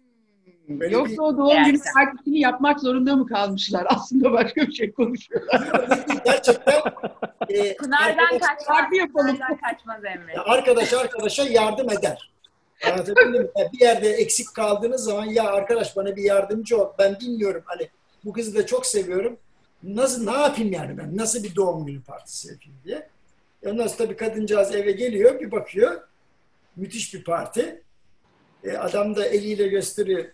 [0.70, 1.20] Böyle Yoksa bir...
[1.20, 3.86] o doğum günü partisini yapmak zorunda mı kalmışlar?
[3.90, 5.88] Aslında başka bir şey konuşuyorlar.
[6.26, 6.82] Gerçekten
[7.50, 8.86] e, Pınar'dan kaçmaz.
[9.14, 10.34] Pınar'dan kaçmaz Emre.
[10.38, 12.32] Arkadaş arkadaşa yardım eder.
[12.86, 13.48] Anlatabildim mi?
[13.74, 16.94] bir yerde eksik kaldığınız zaman ya arkadaş bana bir yardımcı ol.
[17.00, 17.90] Ben bilmiyorum hani
[18.26, 19.38] bu kızı da çok seviyorum.
[19.86, 21.18] Nasıl ne yapayım yani ben?
[21.18, 23.10] Nasıl bir doğum günü partisi yapayım diye.
[23.66, 26.02] Ondan sonra tabii kadıncağız eve geliyor bir bakıyor.
[26.76, 27.84] Müthiş bir parti.
[28.64, 30.26] E, adam da eliyle gösteriyor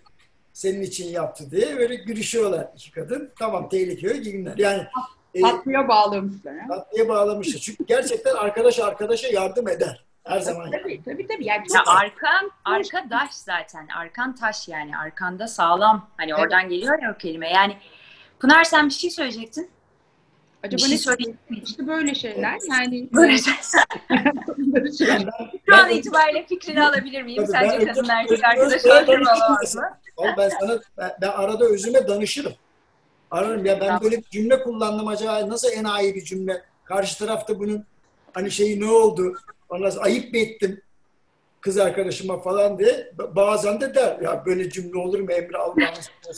[0.53, 3.31] senin için yaptı diye böyle gülüşüyorlar iki kadın.
[3.39, 4.57] Tamam tehlikeli günler.
[4.57, 4.87] Yani
[5.33, 6.57] e, tatlıya bağlamışlar.
[6.57, 6.67] Ha?
[6.67, 7.59] Tatlıya bağlamışlar.
[7.59, 10.05] Çünkü gerçekten arkadaş arkadaşa yardım eder.
[10.23, 10.71] Her zaman.
[10.71, 11.03] Tabii yani.
[11.05, 11.27] tabii.
[11.27, 11.45] tabii.
[11.45, 13.87] Yani ya arkan, arkadaş zaten.
[13.87, 14.97] Arkan taş yani.
[14.97, 16.09] Arkanda sağlam.
[16.17, 16.39] Hani evet.
[16.39, 17.49] oradan geliyor ya o kelime.
[17.49, 17.77] Yani
[18.41, 19.69] Pınar sen bir şey söyleyecektin.
[20.63, 21.37] Acaba bir şey ne söyleyeyim?
[21.63, 22.57] İşte böyle şeyler.
[22.69, 23.85] Yani böyle şeyler.
[25.69, 27.45] Şu an itibariyle fikrini alabilir miyim?
[27.45, 29.97] Tabii Sence kadın erkek arkadaş olur mu olamaz mı?
[30.37, 32.53] ben sana ben, ben arada özüme danışırım.
[33.31, 34.01] Ararım ya ben tamam.
[34.03, 36.61] böyle bir cümle kullandım acaba nasıl enayi bir cümle?
[36.83, 37.85] Karşı tarafta bunun
[38.33, 39.33] hani şeyi ne oldu?
[39.69, 40.81] Ondan ayıp mı ettim
[41.61, 45.81] kız arkadaşıma falan diye bazen de der ya böyle cümle olur mu Emre Allah'ın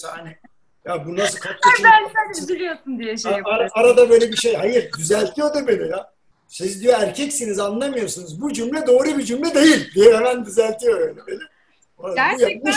[0.03, 0.37] hani
[0.85, 1.87] ya bu nasıl kaç yaşında?
[1.91, 4.55] Ben sen üzülüyorsun diye şey Ar- arada böyle bir şey.
[4.55, 6.13] Hayır düzeltiyor da beni ya.
[6.47, 8.41] Siz diyor erkeksiniz anlamıyorsunuz.
[8.41, 11.21] Bu cümle doğru bir cümle değil diye hemen düzeltiyor öyle.
[11.27, 11.43] böyle.
[12.15, 12.75] Gerçekten,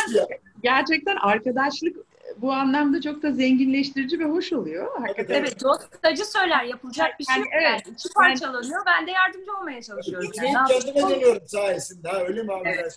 [0.63, 1.97] gerçekten arkadaşlık
[2.37, 5.01] bu anlamda çok da zenginleştirici ve hoş oluyor.
[5.01, 5.35] Hakikaten.
[5.35, 6.65] Evet, dost acı söyler.
[6.65, 7.47] Yapılacak bir şey yok.
[7.53, 7.65] Evet.
[7.65, 7.95] Yani.
[7.95, 8.87] İki parçalanıyor.
[8.87, 10.31] Ben de yardımcı olmaya çalışıyorum.
[10.37, 10.53] Yani.
[10.53, 10.69] Yani.
[10.69, 12.09] kendime dönüyorum sayesinde.
[12.09, 12.69] Ha, öyle mi abi?
[12.69, 12.97] Evet.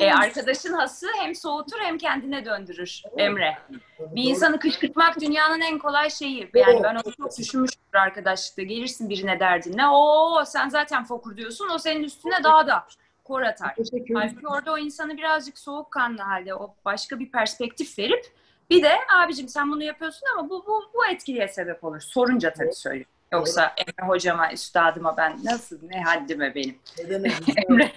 [0.00, 3.20] E, arkadaşın hası hem soğutur hem kendine döndürür evet.
[3.20, 3.58] Emre.
[4.00, 6.50] Bir insanı kışkırtmak dünyanın en kolay şeyi.
[6.54, 6.80] Yani evet.
[6.82, 8.62] ben onu çok düşünmüştüm arkadaşlıkta.
[8.62, 9.86] Gelirsin birine derdinle.
[9.86, 11.68] Oo sen zaten fokur diyorsun.
[11.74, 12.86] O senin üstüne daha da
[13.24, 13.74] kor atar.
[14.14, 18.26] Halbuki orada o insanı birazcık soğukkanlı halde o başka bir perspektif verip
[18.70, 22.00] bir de abicim sen bunu yapıyorsun ama bu bu bu etkiye sebep olur.
[22.00, 23.12] Sorunca tabii söylüyorum.
[23.32, 26.78] Yoksa Emre hocama, üstadıma ben nasıl, ne haddime benim.
[26.98, 27.32] Ne demek?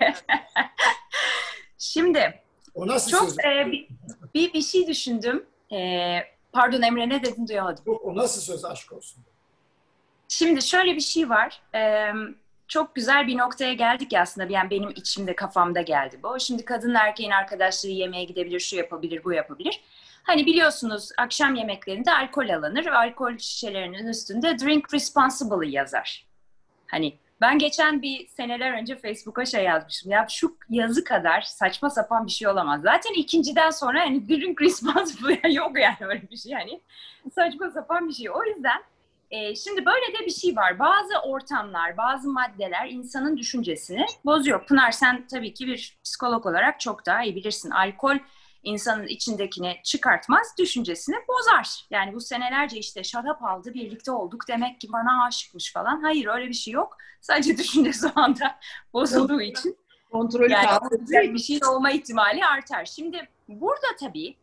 [1.77, 2.41] Şimdi
[2.75, 3.39] o nasıl çok söz?
[3.39, 3.71] E,
[4.33, 5.45] bir, bir, şey düşündüm.
[5.71, 6.19] E,
[6.51, 7.83] pardon Emre ne dedin duyamadım.
[7.87, 9.23] Yok, o nasıl söz aşk olsun?
[10.27, 11.61] Şimdi şöyle bir şey var.
[11.75, 12.11] E,
[12.67, 14.53] çok güzel bir noktaya geldik aslında.
[14.53, 16.39] Yani benim içimde, kafamda geldi bu.
[16.39, 19.81] Şimdi kadın erkeğin arkadaşları yemeğe gidebilir, şu yapabilir, bu yapabilir.
[20.23, 26.25] Hani biliyorsunuz akşam yemeklerinde alkol alınır ve alkol şişelerinin üstünde drink responsibly yazar.
[26.87, 30.11] Hani ben geçen bir seneler önce Facebook'a şey yazmışım.
[30.11, 32.81] Ya şu yazı kadar saçma sapan bir şey olamaz.
[32.81, 36.51] Zaten ikinciden sonra hani drink responsibly yok yani öyle bir şey.
[36.51, 36.81] Yani
[37.35, 38.29] saçma sapan bir şey.
[38.29, 38.81] O yüzden
[39.35, 40.79] e, şimdi böyle de bir şey var.
[40.79, 44.65] Bazı ortamlar, bazı maddeler insanın düşüncesini bozuyor.
[44.65, 47.69] Pınar sen tabii ki bir psikolog olarak çok daha iyi bilirsin.
[47.69, 48.17] Alkol
[48.63, 51.85] insanın içindekini çıkartmaz, düşüncesini bozar.
[51.89, 56.01] Yani bu senelerce işte şarap aldı, birlikte olduk demek ki bana aşıkmış falan.
[56.01, 56.97] Hayır öyle bir şey yok.
[57.21, 58.59] Sadece düşüncesi o anda
[58.93, 59.77] bozulduğu için.
[60.11, 62.85] Kontrolü yani bir şey olma ihtimali artar.
[62.85, 64.35] Şimdi burada tabii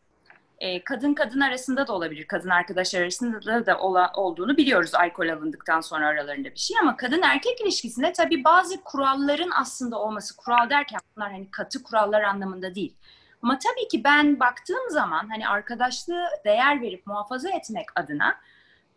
[0.63, 2.27] e, kadın kadın arasında da olabilir.
[2.27, 6.77] Kadın arkadaş arasında da, da ola, olduğunu biliyoruz alkol alındıktan sonra aralarında bir şey.
[6.79, 10.37] Ama kadın erkek ilişkisinde tabii bazı kuralların aslında olması.
[10.37, 12.95] Kural derken bunlar hani katı kurallar anlamında değil.
[13.41, 18.35] Ama tabii ki ben baktığım zaman hani arkadaşlığı değer verip muhafaza etmek adına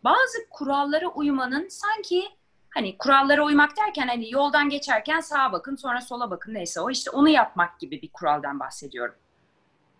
[0.03, 2.23] bazı kurallara uymanın sanki
[2.69, 7.11] hani kurallara uymak derken hani yoldan geçerken sağa bakın sonra sola bakın neyse o işte
[7.11, 9.15] onu yapmak gibi bir kuraldan bahsediyorum.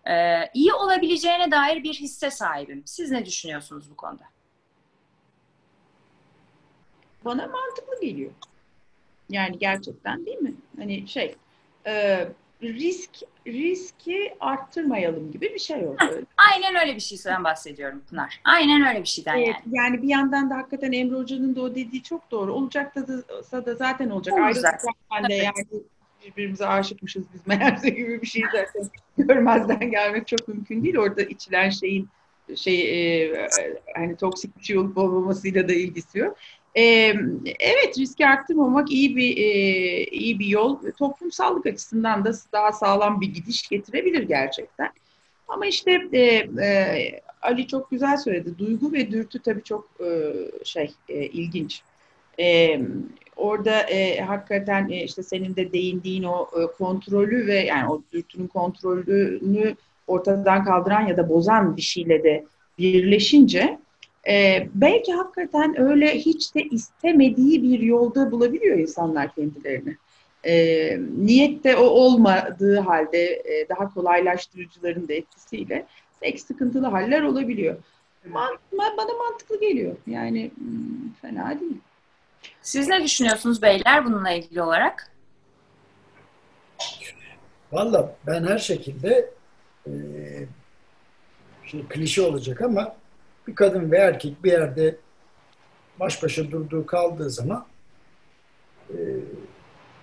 [0.08, 2.82] Ee, iyi olabileceğine dair bir hisse sahibim.
[2.86, 4.24] Siz ne düşünüyorsunuz bu konuda?
[7.24, 8.30] Bana mantıklı geliyor.
[9.30, 10.54] Yani gerçekten değil mi?
[10.78, 11.34] Hani şey
[11.86, 12.28] e,
[12.62, 13.10] risk
[13.46, 16.26] riski arttırmayalım gibi bir şey oldu.
[16.36, 18.40] Aynen öyle bir şeyden bahsediyorum Pınar.
[18.44, 19.76] Aynen öyle bir şeyden Evet, yani.
[19.76, 22.52] yani bir yandan da hakikaten Emre Hoca'nın da o dediği çok doğru.
[22.52, 23.08] Olacak da,
[23.66, 24.34] da, zaten olacak.
[24.34, 24.78] Olur Ayrılırken
[25.10, 25.30] zaten.
[25.30, 25.54] de yani
[26.30, 30.96] birbirimize aşıkmışız biz meğerse gibi bir şey zaten görmezden gelmek çok mümkün değil.
[30.96, 32.08] Orada içilen şeyin
[32.56, 32.80] şey
[33.24, 33.48] e,
[33.94, 36.36] hani toksik bir şey olup olmamasıyla da ilgisi yok.
[36.74, 36.82] E,
[37.60, 40.78] evet riski arttırmamak iyi bir e, iyi bir yol.
[40.98, 44.90] Toplumsallık açısından da daha sağlam bir gidiş getirebilir gerçekten.
[45.48, 46.22] Ama işte e,
[46.62, 48.58] e, Ali çok güzel söyledi.
[48.58, 50.32] Duygu ve dürtü tabii çok e,
[50.64, 51.82] şey e, ilginç.
[52.40, 52.80] E,
[53.38, 58.46] orada e, hakikaten e, işte senin de değindiğin o e, kontrolü ve yani o dürtünün
[58.46, 59.74] kontrolünü
[60.06, 62.44] ortadan kaldıran ya da bozan bir şeyle de
[62.78, 63.78] birleşince
[64.28, 69.96] e, belki hakikaten öyle hiç de istemediği bir yolda bulabiliyor insanlar kendilerini.
[70.44, 70.54] E,
[71.18, 75.86] niyette o olmadığı halde e, daha kolaylaştırıcıların da etkisiyle
[76.20, 77.76] pek sıkıntılı haller olabiliyor.
[78.72, 79.96] Bana mantıklı geliyor.
[80.06, 81.76] Yani hmm, fena değil.
[82.62, 85.10] Siz ne düşünüyorsunuz beyler bununla ilgili olarak?
[87.72, 89.30] Valla ben her şekilde
[89.86, 89.92] e,
[91.64, 92.96] şimdi klişe olacak ama
[93.46, 94.96] bir kadın ve erkek bir yerde
[96.00, 97.66] baş başa durduğu kaldığı zaman
[98.90, 98.96] e,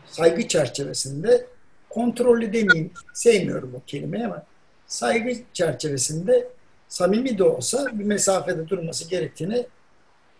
[0.06, 1.46] saygı çerçevesinde
[1.90, 4.44] kontrollü demeyeyim sevmiyorum o kelimeyi ama
[4.88, 6.48] saygı çerçevesinde
[6.88, 9.66] samimi de olsa bir mesafede durması gerektiğine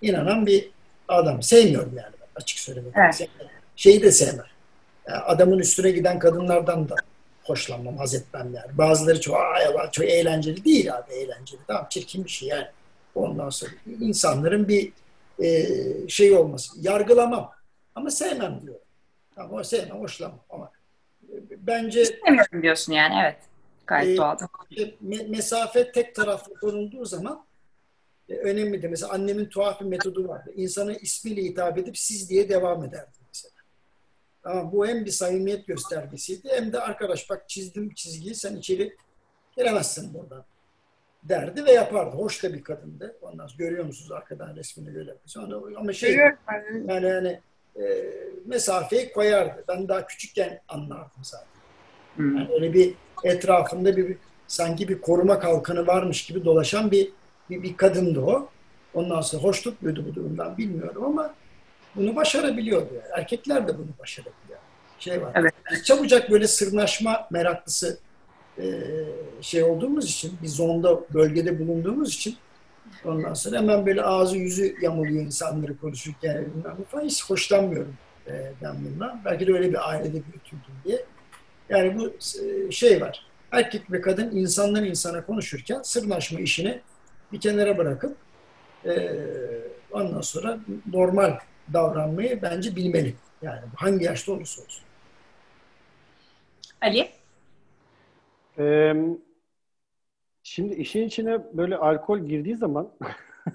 [0.02, 0.75] inanan bir
[1.08, 1.44] adam.
[1.44, 2.94] Sevmiyorum yani ben açık söylemek.
[2.96, 3.30] Evet.
[3.76, 4.46] Şeyi de sevmem.
[5.08, 6.96] Yani adamın üstüne giden kadınlardan da
[7.44, 8.78] hoşlanmam, haz etmem yani.
[8.78, 11.62] Bazıları çok, Allah, çok eğlenceli değil abi eğlenceli.
[11.68, 12.68] Tamam çirkin bir şey yani.
[13.16, 14.92] Ondan sonra insanların bir
[15.44, 15.68] e,
[16.10, 16.74] şey olması.
[16.82, 17.52] Yargılamam.
[17.96, 18.82] Ama sevmem diyorum.
[19.38, 20.72] Ama sevmem, hoşlanmam ama
[21.24, 23.38] e, bence İstemiyorum diyorsun yani evet.
[23.88, 24.38] Gayet Ee, doğal.
[25.28, 27.40] mesafe tek taraflı korunduğu zaman e,
[28.30, 28.90] önemlidir.
[28.90, 30.52] Mesela annemin tuhaf bir metodu vardı.
[30.56, 33.54] İnsana ismiyle hitap edip siz diye devam ederdi mesela.
[34.44, 38.96] Ama bu hem bir samimiyet göstergesiydi hem de arkadaş bak çizdim çizgiyi sen içeri
[39.58, 40.46] giremezsin buradan
[41.24, 42.16] derdi ve yapardı.
[42.18, 43.18] Hoş da bir kadındı.
[43.22, 45.16] Ondan sonra görüyor musunuz arkadan resmini böyle.
[45.26, 46.16] Sonra, ama şey
[46.88, 47.40] yani hani
[47.80, 48.14] e,
[48.46, 49.64] mesafeyi koyardı.
[49.68, 51.48] Ben daha küçükken anlardım zaten.
[52.16, 52.38] Hmm.
[52.38, 54.18] Yani öyle bir etrafında bir, bir-
[54.48, 57.12] sanki bir koruma kalkanı varmış gibi dolaşan bir,
[57.50, 58.50] bir, bir kadındı o.
[58.94, 61.34] Ondan sonra hoş tutmuyordu bu durumdan bilmiyorum ama
[61.96, 62.94] bunu başarabiliyordu.
[62.94, 63.20] Yani.
[63.20, 64.60] Erkekler de bunu başarabiliyor.
[65.00, 65.32] Şey var.
[65.36, 65.54] Evet.
[65.72, 68.00] Biz çabucak böyle sırnaşma meraklısı
[68.60, 68.64] e,
[69.42, 72.38] şey olduğumuz için, bir zonda, bölgede bulunduğumuz için
[73.06, 76.46] ondan sonra hemen böyle ağzı yüzü yamuluyor insanları konuşurken
[76.92, 77.06] falan.
[77.06, 77.96] Hiç hoşlanmıyorum
[78.28, 79.22] e, ben bundan.
[79.26, 81.06] Belki de öyle bir ailede büyütüldüm diye.
[81.70, 83.26] Yani bu e, şey var.
[83.52, 86.82] Erkek ve kadın insandan insana konuşurken sırnaşma işini
[87.32, 88.18] bir kenara bırakıp
[88.86, 88.92] e,
[89.92, 90.60] ondan sonra
[90.94, 91.38] normal
[91.74, 93.16] davranmayı bence bilmeli.
[93.42, 94.84] Yani hangi yaşta olursa olsun.
[96.82, 97.10] Ali?
[98.58, 98.94] Ee,
[100.44, 102.92] şimdi işin içine böyle alkol girdiği zaman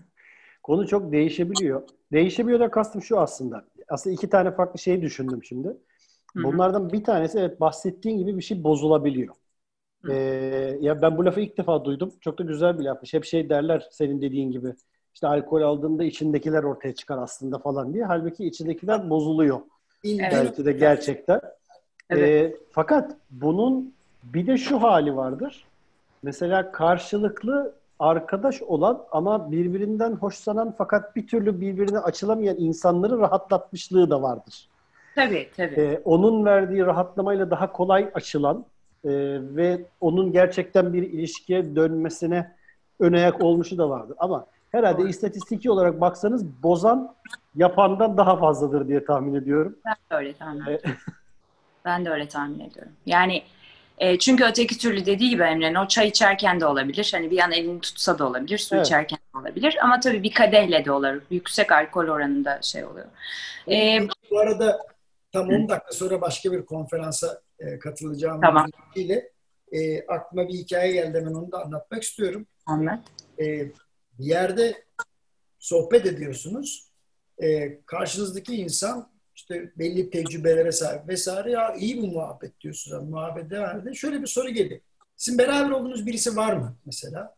[0.62, 1.82] konu çok değişebiliyor.
[2.12, 3.64] Değişebiliyor da kastım şu aslında.
[3.88, 5.76] Aslında iki tane farklı şey düşündüm şimdi.
[6.34, 9.34] Bunlardan bir tanesi evet bahsettiğin gibi bir şey bozulabiliyor.
[10.08, 12.12] Ee, ya ben bu lafı ilk defa duydum.
[12.20, 13.14] Çok da güzel bir lafmış.
[13.14, 14.74] Hep şey derler senin dediğin gibi.
[15.14, 18.04] İşte alkol aldığında içindekiler ortaya çıkar aslında falan diye.
[18.04, 19.60] Halbuki içindekiler bozuluyor.
[20.04, 20.32] Evet.
[20.32, 21.40] Belki de gerçekten.
[22.10, 22.28] Evet.
[22.28, 25.64] Ee, fakat bunun bir de şu hali vardır.
[26.22, 34.22] Mesela karşılıklı arkadaş olan ama birbirinden hoşlanan fakat bir türlü birbirine açılamayan insanları rahatlatmışlığı da
[34.22, 34.68] vardır.
[35.14, 35.74] Tabii tabii.
[35.74, 38.64] Ee, onun verdiği rahatlamayla daha kolay açılan
[39.04, 39.10] e,
[39.56, 42.56] ve onun gerçekten bir ilişkiye dönmesine
[43.00, 44.16] ön ayak olmuşu da vardır.
[44.18, 47.14] Ama herhalde istatistiki olarak baksanız bozan
[47.56, 49.76] yapandan daha fazladır diye tahmin ediyorum.
[49.86, 50.80] Ben de öyle tahmin Evet.
[50.80, 51.00] ediyorum.
[51.84, 52.92] ben de öyle tahmin ediyorum.
[53.06, 53.42] Yani
[53.98, 57.10] E, çünkü öteki türlü dediği gibi Emre'nin o çay içerken de olabilir.
[57.14, 58.86] Hani bir an elini tutsa da olabilir, su Evet.
[58.86, 59.76] içerken de olabilir.
[59.82, 61.22] Ama tabii bir kadehle de olur.
[61.30, 63.06] Yüksek alkol oranında şey oluyor.
[63.70, 64.78] E, Bu arada
[65.32, 68.40] tam 10 dakika sonra başka bir konferansa e, katılacağım.
[68.40, 68.70] Tamam.
[68.96, 69.32] ile
[69.72, 72.46] e, aklıma bir hikaye geldi hemen onu da anlatmak istiyorum.
[72.66, 73.04] anlat.
[73.38, 73.72] E,
[74.18, 74.84] bir yerde
[75.58, 76.90] sohbet ediyorsunuz.
[77.42, 82.94] E, karşınızdaki insan işte belli tecrübelere sahip vesaire ya iyi bu muhabbet diyorsunuz.
[82.94, 83.94] Yani muhabbet devam.
[83.94, 84.80] Şöyle bir soru geliyor.
[85.16, 87.34] Sizin beraber olduğunuz birisi var mı mesela?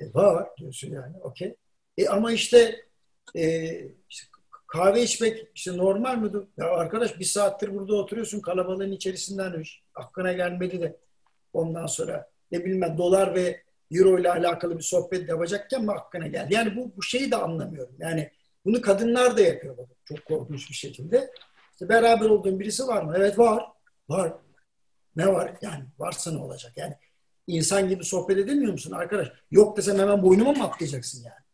[0.00, 1.16] E, var diyorsun yani.
[1.20, 1.56] Okey.
[1.98, 2.84] E, ama işte,
[3.36, 3.72] e,
[4.10, 4.26] işte
[4.68, 6.42] kahve içmek işte normal midir?
[6.56, 9.62] Ya arkadaş bir saattir burada oturuyorsun kalabalığın içerisinden
[9.94, 10.96] aklına gelmedi de
[11.52, 16.26] ondan sonra ne bileyim ben dolar ve euro ile alakalı bir sohbet yapacakken mi aklına
[16.26, 16.54] geldi?
[16.54, 17.94] Yani bu, bu şeyi de anlamıyorum.
[17.98, 18.30] Yani
[18.64, 19.86] bunu kadınlar da yapıyorlar.
[20.04, 21.30] Çok korkunç bir şekilde.
[21.72, 23.14] İşte beraber olduğun birisi var mı?
[23.16, 23.64] Evet var.
[24.08, 24.32] Var.
[25.16, 25.52] Ne var?
[25.62, 26.72] Yani varsa ne olacak?
[26.76, 26.94] Yani
[27.46, 29.28] insan gibi sohbet edemiyor musun arkadaş?
[29.50, 31.44] Yok desem hemen boynuma mı atlayacaksın yani?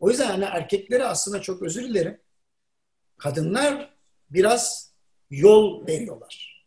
[0.00, 2.20] O yüzden hani erkeklere aslında çok özür dilerim.
[3.20, 3.90] Kadınlar
[4.30, 4.92] biraz
[5.30, 6.64] yol veriyorlar.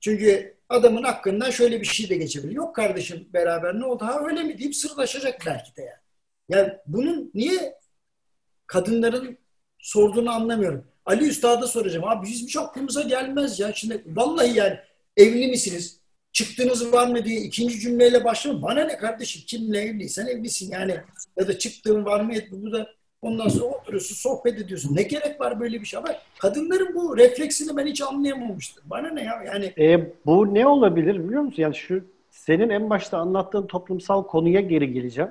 [0.00, 2.52] Çünkü adamın hakkından şöyle bir şey de geçebilir.
[2.52, 4.04] Yok kardeşim beraber ne oldu?
[4.04, 6.02] Ha öyle mi deyip sırlaşacak belki de yani.
[6.48, 7.74] Yani bunun niye
[8.66, 9.38] kadınların
[9.78, 10.84] sorduğunu anlamıyorum.
[11.06, 12.08] Ali Üstad'a soracağım.
[12.08, 13.72] Abi bizim hiç aklımıza gelmez ya.
[13.72, 14.78] Şimdi vallahi yani
[15.16, 16.00] evli misiniz?
[16.32, 18.62] Çıktığınız var mı diye ikinci cümleyle başlama.
[18.62, 21.00] Bana ne kardeşim kimle evliysen evlisin yani.
[21.36, 22.88] Ya da çıktığın var mı bu da
[23.22, 24.96] ondan sonra oturuyorsun sohbet ediyorsun.
[24.96, 25.98] Ne gerek var böyle bir şey?
[25.98, 26.08] Ama
[26.38, 28.84] kadınların bu refleksini ben hiç anlayamamıştım.
[28.86, 31.62] Bana ne ya yani E, bu ne olabilir biliyor musun?
[31.62, 35.30] Yani şu senin en başta anlattığın toplumsal konuya geri geleceğim.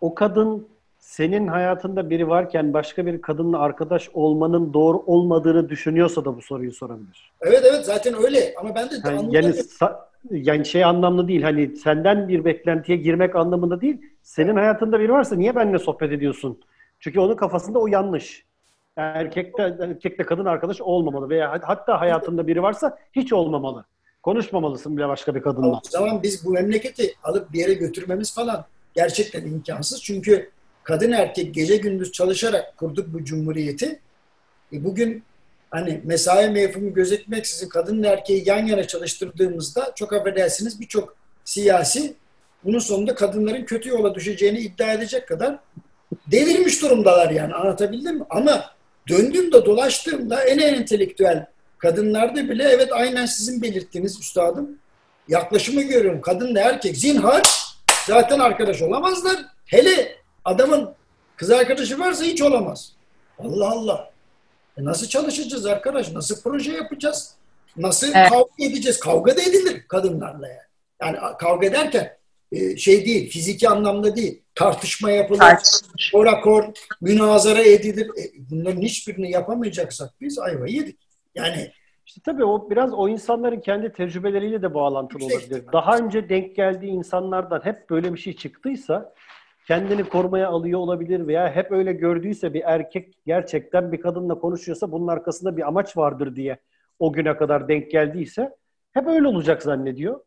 [0.00, 0.68] O kadın
[0.98, 6.72] senin hayatında biri varken başka bir kadınla arkadaş olmanın doğru olmadığını düşünüyorsa da bu soruyu
[6.72, 7.32] sorabilir.
[7.40, 9.96] evet evet zaten öyle ama ben de Yani, yani, sa-
[10.30, 14.02] yani şey anlamlı değil hani senden bir beklentiye girmek anlamında değil.
[14.22, 16.58] Senin hayatında biri varsa niye benimle sohbet ediyorsun?
[17.02, 18.44] Çünkü onun kafasında o yanlış.
[18.96, 23.84] Erkekle, erkekle kadın arkadaş olmamalı veya hatta hayatında biri varsa hiç olmamalı.
[24.22, 25.76] Konuşmamalısın bile başka bir kadınla.
[25.76, 30.02] O zaman biz bu memleketi alıp bir yere götürmemiz falan gerçekten imkansız.
[30.02, 30.50] Çünkü
[30.84, 34.00] kadın erkek gece gündüz çalışarak kurduk bu cumhuriyeti.
[34.72, 35.24] E bugün
[35.70, 42.14] hani mesai mefhumu gözetmeksizin kadın erkeği yan yana çalıştırdığımızda çok affedersiniz birçok siyasi
[42.64, 45.58] bunun sonunda kadınların kötü yola düşeceğini iddia edecek kadar
[46.26, 48.24] delirmiş durumdalar yani anlatabildim mi?
[48.30, 48.70] Ama
[49.08, 51.46] döndüğümde dolaştığımda en entelektüel
[51.78, 54.78] kadınlarda bile evet aynen sizin belirttiğiniz üstadım
[55.28, 56.20] yaklaşımı görüyorum.
[56.20, 57.42] Kadınla erkek zinhar
[58.06, 59.36] zaten arkadaş olamazlar.
[59.66, 60.94] Hele adamın
[61.36, 62.92] kız arkadaşı varsa hiç olamaz.
[63.38, 64.10] Allah Allah.
[64.78, 66.12] E nasıl çalışacağız arkadaş?
[66.12, 67.34] Nasıl proje yapacağız?
[67.76, 68.30] Nasıl Evet.
[68.30, 69.00] kavga edeceğiz?
[69.00, 70.58] Kavga da edilir kadınlarla yani.
[71.02, 72.16] Yani kavga ederken
[72.52, 74.42] e, şey değil, fiziki anlamda değil.
[74.54, 75.56] Tartışma yapılır,
[76.12, 76.64] orakor,
[77.00, 78.06] münazara edilir.
[78.06, 80.98] E, bunların hiçbirini yapamayacaksak biz ayvayı yedik.
[81.34, 81.70] Yani
[82.06, 85.72] İşte tabii o biraz o insanların kendi tecrübeleriyle de bağlantılı Yüksek olabilir.
[85.72, 89.14] Daha önce denk geldiği insanlardan hep böyle bir şey çıktıysa
[89.66, 95.06] kendini korumaya alıyor olabilir veya hep öyle gördüyse bir erkek gerçekten bir kadınla konuşuyorsa bunun
[95.06, 96.58] arkasında bir amaç vardır diye
[96.98, 98.50] o güne kadar denk geldiyse
[98.92, 100.20] hep öyle olacak zannediyor.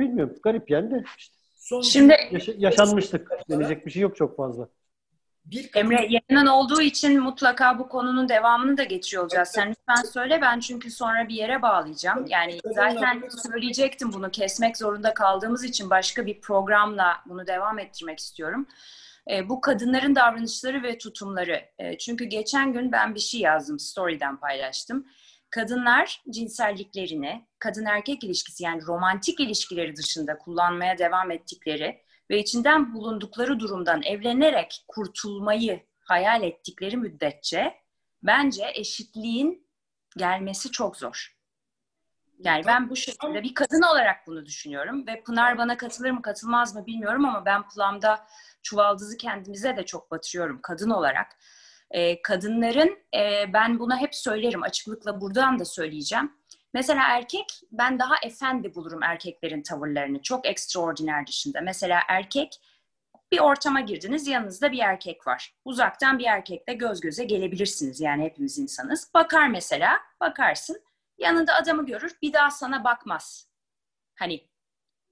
[0.00, 0.36] Bilmiyorum.
[0.42, 3.30] Garip yani de işte son Şimdi yaşa- yaşanmıştık.
[3.50, 4.68] Denecek bir şey yok çok fazla.
[5.44, 9.48] bir Emre yayının olduğu için mutlaka bu konunun devamını da geçiyor olacağız.
[9.48, 12.26] Sen lütfen söyle ben çünkü sonra bir yere bağlayacağım.
[12.28, 18.66] Yani zaten söyleyecektim bunu kesmek zorunda kaldığımız için başka bir programla bunu devam ettirmek istiyorum.
[19.30, 21.64] E, bu kadınların davranışları ve tutumları.
[21.78, 25.06] E, çünkü geçen gün ben bir şey yazdım, story'den paylaştım.
[25.50, 33.60] Kadınlar cinselliklerini, kadın erkek ilişkisi yani romantik ilişkileri dışında kullanmaya devam ettikleri ve içinden bulundukları
[33.60, 37.74] durumdan evlenerek kurtulmayı hayal ettikleri müddetçe
[38.22, 39.66] bence eşitliğin
[40.16, 41.36] gelmesi çok zor.
[42.38, 46.74] Yani ben bu şekilde bir kadın olarak bunu düşünüyorum ve Pınar bana katılır mı katılmaz
[46.74, 48.26] mı bilmiyorum ama ben Plum'da
[48.62, 51.36] çuvaldızı kendimize de çok batırıyorum kadın olarak.
[51.90, 56.32] Ee, kadınların e, ben buna hep söylerim açıklıkla buradan da söyleyeceğim.
[56.74, 61.60] Mesela erkek ben daha efendi bulurum erkeklerin tavırlarını çok extraordiner dışında.
[61.60, 62.60] Mesela erkek
[63.32, 65.54] bir ortama girdiniz yanınızda bir erkek var.
[65.64, 69.14] Uzaktan bir erkekle göz göze gelebilirsiniz yani hepimiz insanız.
[69.14, 70.82] Bakar mesela bakarsın
[71.18, 73.48] yanında adamı görür bir daha sana bakmaz.
[74.14, 74.48] Hani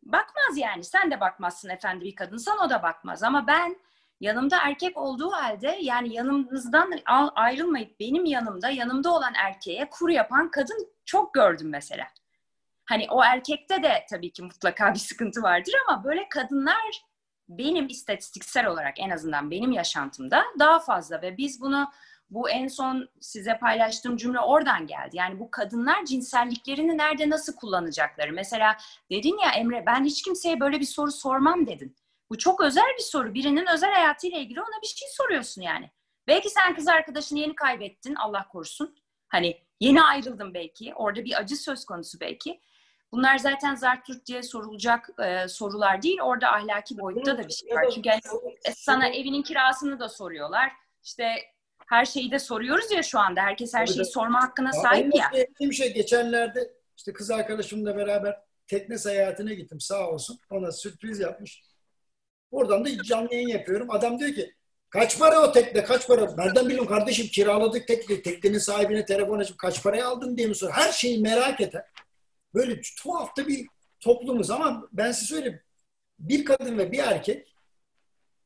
[0.03, 3.77] bakmaz yani sen de bakmazsın efendi bir kadınsan o da bakmaz ama ben
[4.21, 6.93] yanımda erkek olduğu halde yani yanımızdan
[7.35, 12.05] ayrılmayıp benim yanımda yanımda olan erkeğe kur yapan kadın çok gördüm mesela.
[12.85, 17.03] Hani o erkekte de tabii ki mutlaka bir sıkıntı vardır ama böyle kadınlar
[17.49, 21.89] benim istatistiksel olarak en azından benim yaşantımda daha fazla ve biz bunu
[22.31, 25.17] bu en son size paylaştığım cümle oradan geldi.
[25.17, 28.33] Yani bu kadınlar cinselliklerini nerede nasıl kullanacakları.
[28.33, 28.77] Mesela
[29.11, 31.97] dedin ya Emre ben hiç kimseye böyle bir soru sormam dedin.
[32.31, 33.35] Bu çok özel bir soru.
[33.35, 35.91] Birinin özel hayatıyla ilgili ona bir şey soruyorsun yani.
[36.27, 38.97] Belki sen kız arkadaşını yeni kaybettin Allah korusun.
[39.29, 40.95] Hani yeni ayrıldın belki.
[40.95, 42.61] Orada bir acı söz konusu belki.
[43.13, 46.21] Bunlar zaten Zartürk diye sorulacak e, sorular değil.
[46.21, 47.91] Orada ahlaki boyutta da bir şey var.
[47.95, 48.21] Çünkü yani,
[48.77, 50.73] sana evinin kirasını da soruyorlar.
[51.03, 51.35] İşte
[51.87, 53.41] her şeyi de soruyoruz ya şu anda.
[53.41, 55.31] Herkes her şeyi sorma hakkına sahip ya.
[55.61, 60.41] Bir şey geçenlerde işte kız arkadaşımla beraber tekne seyahatine gittim sağ olsun.
[60.51, 61.63] Ona sürpriz yapmış.
[62.51, 63.91] Oradan da canlı yayın yapıyorum.
[63.91, 64.55] Adam diyor ki
[64.91, 66.35] kaç para o tekne kaç para?
[66.37, 68.23] Nereden biliyorum kardeşim kiraladık tekne.
[68.23, 70.79] Teknenin sahibine telefon açıp kaç paraya aldın diye mi soruyor.
[70.79, 71.85] Her şeyi merak eden
[72.55, 73.67] böyle tuhaf da bir
[74.01, 75.61] toplumuz ama ben size söyleyeyim.
[76.19, 77.55] Bir kadın ve bir erkek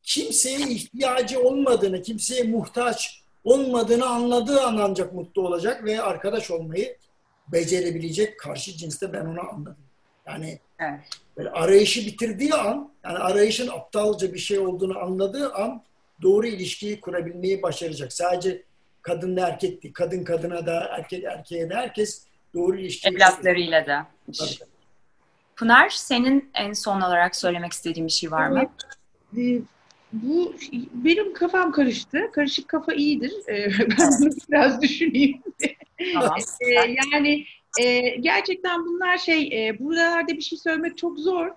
[0.03, 6.99] kimseye ihtiyacı olmadığını, kimseye muhtaç olmadığını anladığı an ancak mutlu olacak ve arkadaş olmayı
[7.49, 9.77] becerebilecek karşı cinste ben onu anladım.
[10.27, 11.22] Yani evet.
[11.37, 15.83] Böyle arayışı bitirdiği an, yani arayışın aptalca bir şey olduğunu anladığı an
[16.23, 18.13] doğru ilişkiyi kurabilmeyi başaracak.
[18.13, 18.63] Sadece
[19.03, 23.15] kadın da erkek değil, kadın kadına da, erkek erkeğe de herkes doğru ilişkiyi...
[23.15, 24.07] Evlatlarıyla da.
[24.39, 24.71] Tabii.
[25.57, 28.65] Pınar, senin en son olarak söylemek istediğin bir şey var mı?
[29.37, 29.63] Evet.
[30.13, 30.55] Bu
[30.93, 32.31] benim kafam karıştı.
[32.33, 33.33] Karışık kafa iyidir.
[33.49, 35.43] Ee, ben bunu biraz düşüneyim.
[36.15, 36.39] Tamam.
[36.61, 36.75] Ee,
[37.15, 37.45] yani
[37.81, 41.51] e, gerçekten bunlar şey, e, buralarda bir şey söylemek çok zor.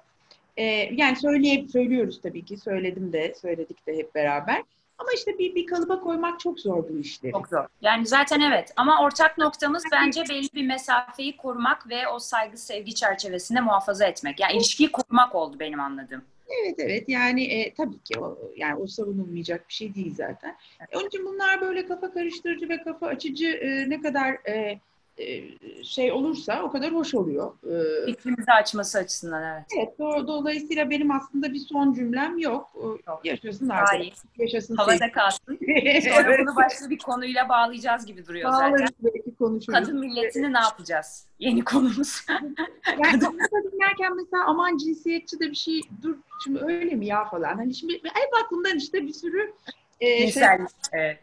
[0.57, 2.57] E, yani söyleye, söylüyoruz tabii ki.
[2.57, 4.63] Söyledim de, söyledik de hep beraber.
[4.97, 7.32] Ama işte bir, bir kalıba koymak çok zor bu işleri.
[7.32, 7.66] Çok zor.
[7.82, 8.74] Yani zaten evet.
[8.76, 14.39] Ama ortak noktamız bence belli bir mesafeyi korumak ve o saygı sevgi çerçevesinde muhafaza etmek.
[14.39, 16.22] Yani ilişkiyi korumak oldu benim anladığım.
[16.63, 20.55] Evet evet yani e, tabii ki o yani o savunulmayacak bir şey değil zaten.
[20.80, 20.95] Evet.
[20.95, 24.80] Onun için bunlar böyle kafa karıştırıcı ve kafa açıcı e, ne kadar e, e,
[25.84, 27.53] şey olursa o kadar hoş oluyor.
[27.63, 29.66] E, Fikrimizi açması açısından evet.
[29.78, 29.99] Evet.
[29.99, 32.72] Do dolayısıyla benim aslında bir son cümlem yok.
[33.07, 33.22] yok.
[33.24, 34.13] Yaşasın artık.
[34.38, 34.76] Yaşasın.
[34.76, 35.39] Havada kalsın.
[36.03, 36.39] Sonra evet.
[36.39, 38.95] bunu başka bir konuyla bağlayacağız gibi duruyor Bağlarız zaten.
[38.99, 39.80] Belki konuşuruz.
[39.80, 41.26] Kadın milletini ne yapacağız?
[41.39, 42.26] Yeni konumuz.
[42.30, 43.39] yani kadın
[43.72, 47.55] dinlerken mesela aman cinsiyetçi de bir şey dur şimdi öyle mi ya falan.
[47.55, 49.53] Hani şimdi hep aklımdan işte bir sürü
[50.01, 51.20] e, Cinsel, şey, evet.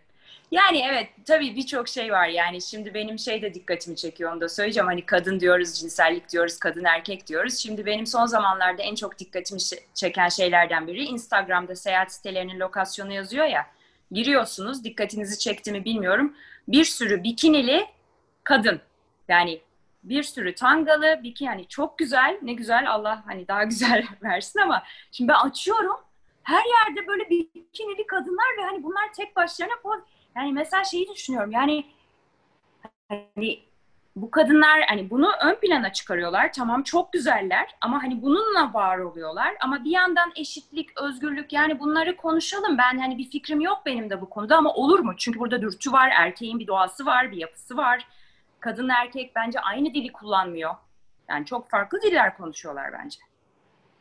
[0.52, 2.28] Yani evet tabii birçok şey var.
[2.28, 4.86] Yani şimdi benim şey de dikkatimi çekiyor onu da söyleyeceğim.
[4.86, 7.58] Hani kadın diyoruz cinsellik diyoruz kadın erkek diyoruz.
[7.58, 9.60] Şimdi benim son zamanlarda en çok dikkatimi
[9.94, 13.66] çeken şeylerden biri Instagram'da seyahat sitelerinin lokasyonu yazıyor ya.
[14.10, 16.36] Giriyorsunuz dikkatinizi çekti mi bilmiyorum.
[16.68, 17.86] Bir sürü bikinili
[18.44, 18.80] kadın.
[19.28, 19.60] Yani
[20.04, 24.82] bir sürü tangalı bikini yani çok güzel ne güzel Allah hani daha güzel versin ama
[25.12, 25.96] şimdi ben açıyorum
[26.42, 29.76] her yerde böyle bikinili kadınlar ve hani bunlar tek başlarına
[30.36, 31.84] yani mesela şeyi düşünüyorum yani
[33.08, 33.62] hani
[34.16, 36.52] bu kadınlar hani bunu ön plana çıkarıyorlar.
[36.52, 39.54] Tamam çok güzeller ama hani bununla var oluyorlar.
[39.60, 42.78] Ama bir yandan eşitlik, özgürlük yani bunları konuşalım.
[42.78, 45.14] Ben hani bir fikrim yok benim de bu konuda ama olur mu?
[45.16, 48.06] Çünkü burada dürtü var, erkeğin bir doğası var, bir yapısı var.
[48.60, 50.74] Kadın erkek bence aynı dili kullanmıyor.
[51.28, 53.18] Yani çok farklı diller konuşuyorlar bence.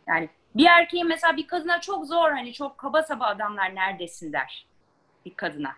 [0.07, 4.65] Yani bir erkeğin mesela bir kadına çok zor hani çok kaba saba adamlar neredesin der
[5.25, 5.71] bir kadına.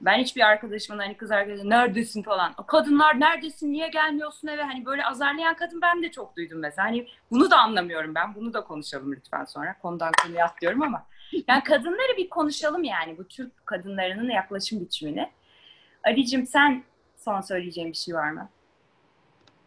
[0.00, 2.54] Ben hiçbir arkadaşımın hani kız arkadaşım neredesin falan.
[2.58, 6.88] O kadınlar neredesin niye gelmiyorsun eve hani böyle azarlayan kadın ben de çok duydum mesela.
[6.88, 8.34] Hani bunu da anlamıyorum ben.
[8.34, 9.76] Bunu da konuşalım lütfen sonra.
[9.82, 11.06] Konudan konuya atlıyorum ama.
[11.48, 15.30] Yani kadınları bir konuşalım yani bu Türk kadınlarının yaklaşım biçimini.
[16.04, 16.84] Ali'cim sen
[17.16, 18.48] son söyleyeceğin bir şey var mı?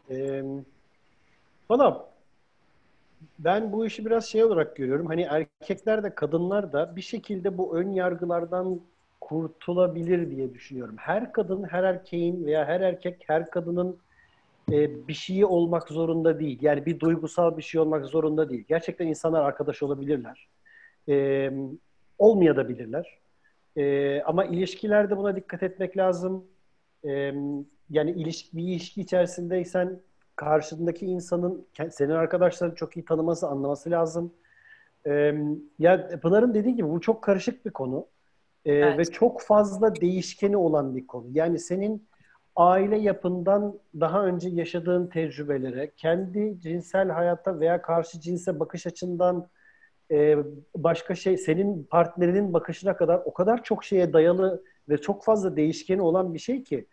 [0.10, 0.44] Ee,
[1.70, 2.10] valla
[3.40, 5.08] ben bu işi biraz şey olarak görüyorum.
[5.08, 8.82] Hani erkekler de kadınlar da bir şekilde bu ön yargılardan
[9.24, 10.95] kurtulabilir diye düşünüyorum.
[10.97, 13.97] Her kadın, her erkeğin veya her erkek, her kadının
[14.71, 16.59] e, bir şeyi olmak zorunda değil.
[16.61, 18.65] Yani bir duygusal bir şey olmak zorunda değil.
[18.67, 20.47] Gerçekten insanlar arkadaş olabilirler.
[21.09, 21.49] E,
[22.19, 23.19] olmayabilirler.
[23.78, 26.45] E, ama ilişkilerde buna dikkat etmek lazım.
[27.05, 27.34] E,
[27.89, 29.99] yani ilişki, bir ilişki içerisindeysen
[30.36, 34.34] karşındaki insanın senin arkadaşlarını çok iyi tanıması, anlaması lazım.
[35.07, 35.36] E,
[35.80, 38.05] ya Pınar'ın dediği gibi bu çok karışık bir konu.
[38.66, 38.99] Ee, evet.
[38.99, 41.26] Ve çok fazla değişkeni olan bir konu.
[41.32, 42.07] Yani senin
[42.55, 49.47] aile yapından daha önce yaşadığın tecrübelere, kendi cinsel hayata veya karşı cinse bakış açından
[50.11, 50.38] e,
[50.76, 56.01] başka şey, senin partnerinin bakışına kadar o kadar çok şeye dayalı ve çok fazla değişkeni
[56.01, 56.88] olan bir şey ki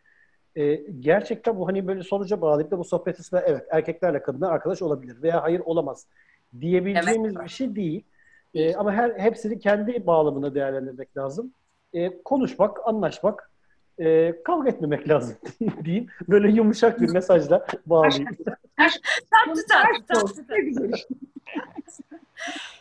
[0.57, 4.83] e, gerçekten bu hani böyle sonuca bağlayıp da bu sohbeti sıra evet erkeklerle kadınlar arkadaş
[4.83, 6.07] olabilir veya hayır olamaz
[6.61, 8.05] diyebileceğimiz bir şey değil.
[8.55, 11.53] E, ama her hepsini kendi bağlamında değerlendirmek lazım.
[11.95, 13.51] E, konuşmak, anlaşmak,
[13.99, 15.37] e, kavga etmemek lazım
[15.85, 16.07] diyeyim.
[16.29, 18.27] Böyle yumuşak bir mesajla bağlayayım.
[19.31, 20.45] Tatlı tatlı tatlı.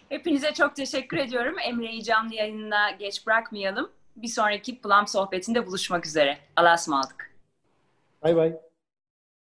[0.09, 1.55] Hepinize çok teşekkür ediyorum.
[1.59, 3.89] Emre'yi canlı yayınına geç bırakmayalım.
[4.15, 6.37] Bir sonraki Plum sohbetinde buluşmak üzere.
[6.55, 7.31] Allah'a ısmarladık.
[8.23, 8.68] Bay bay.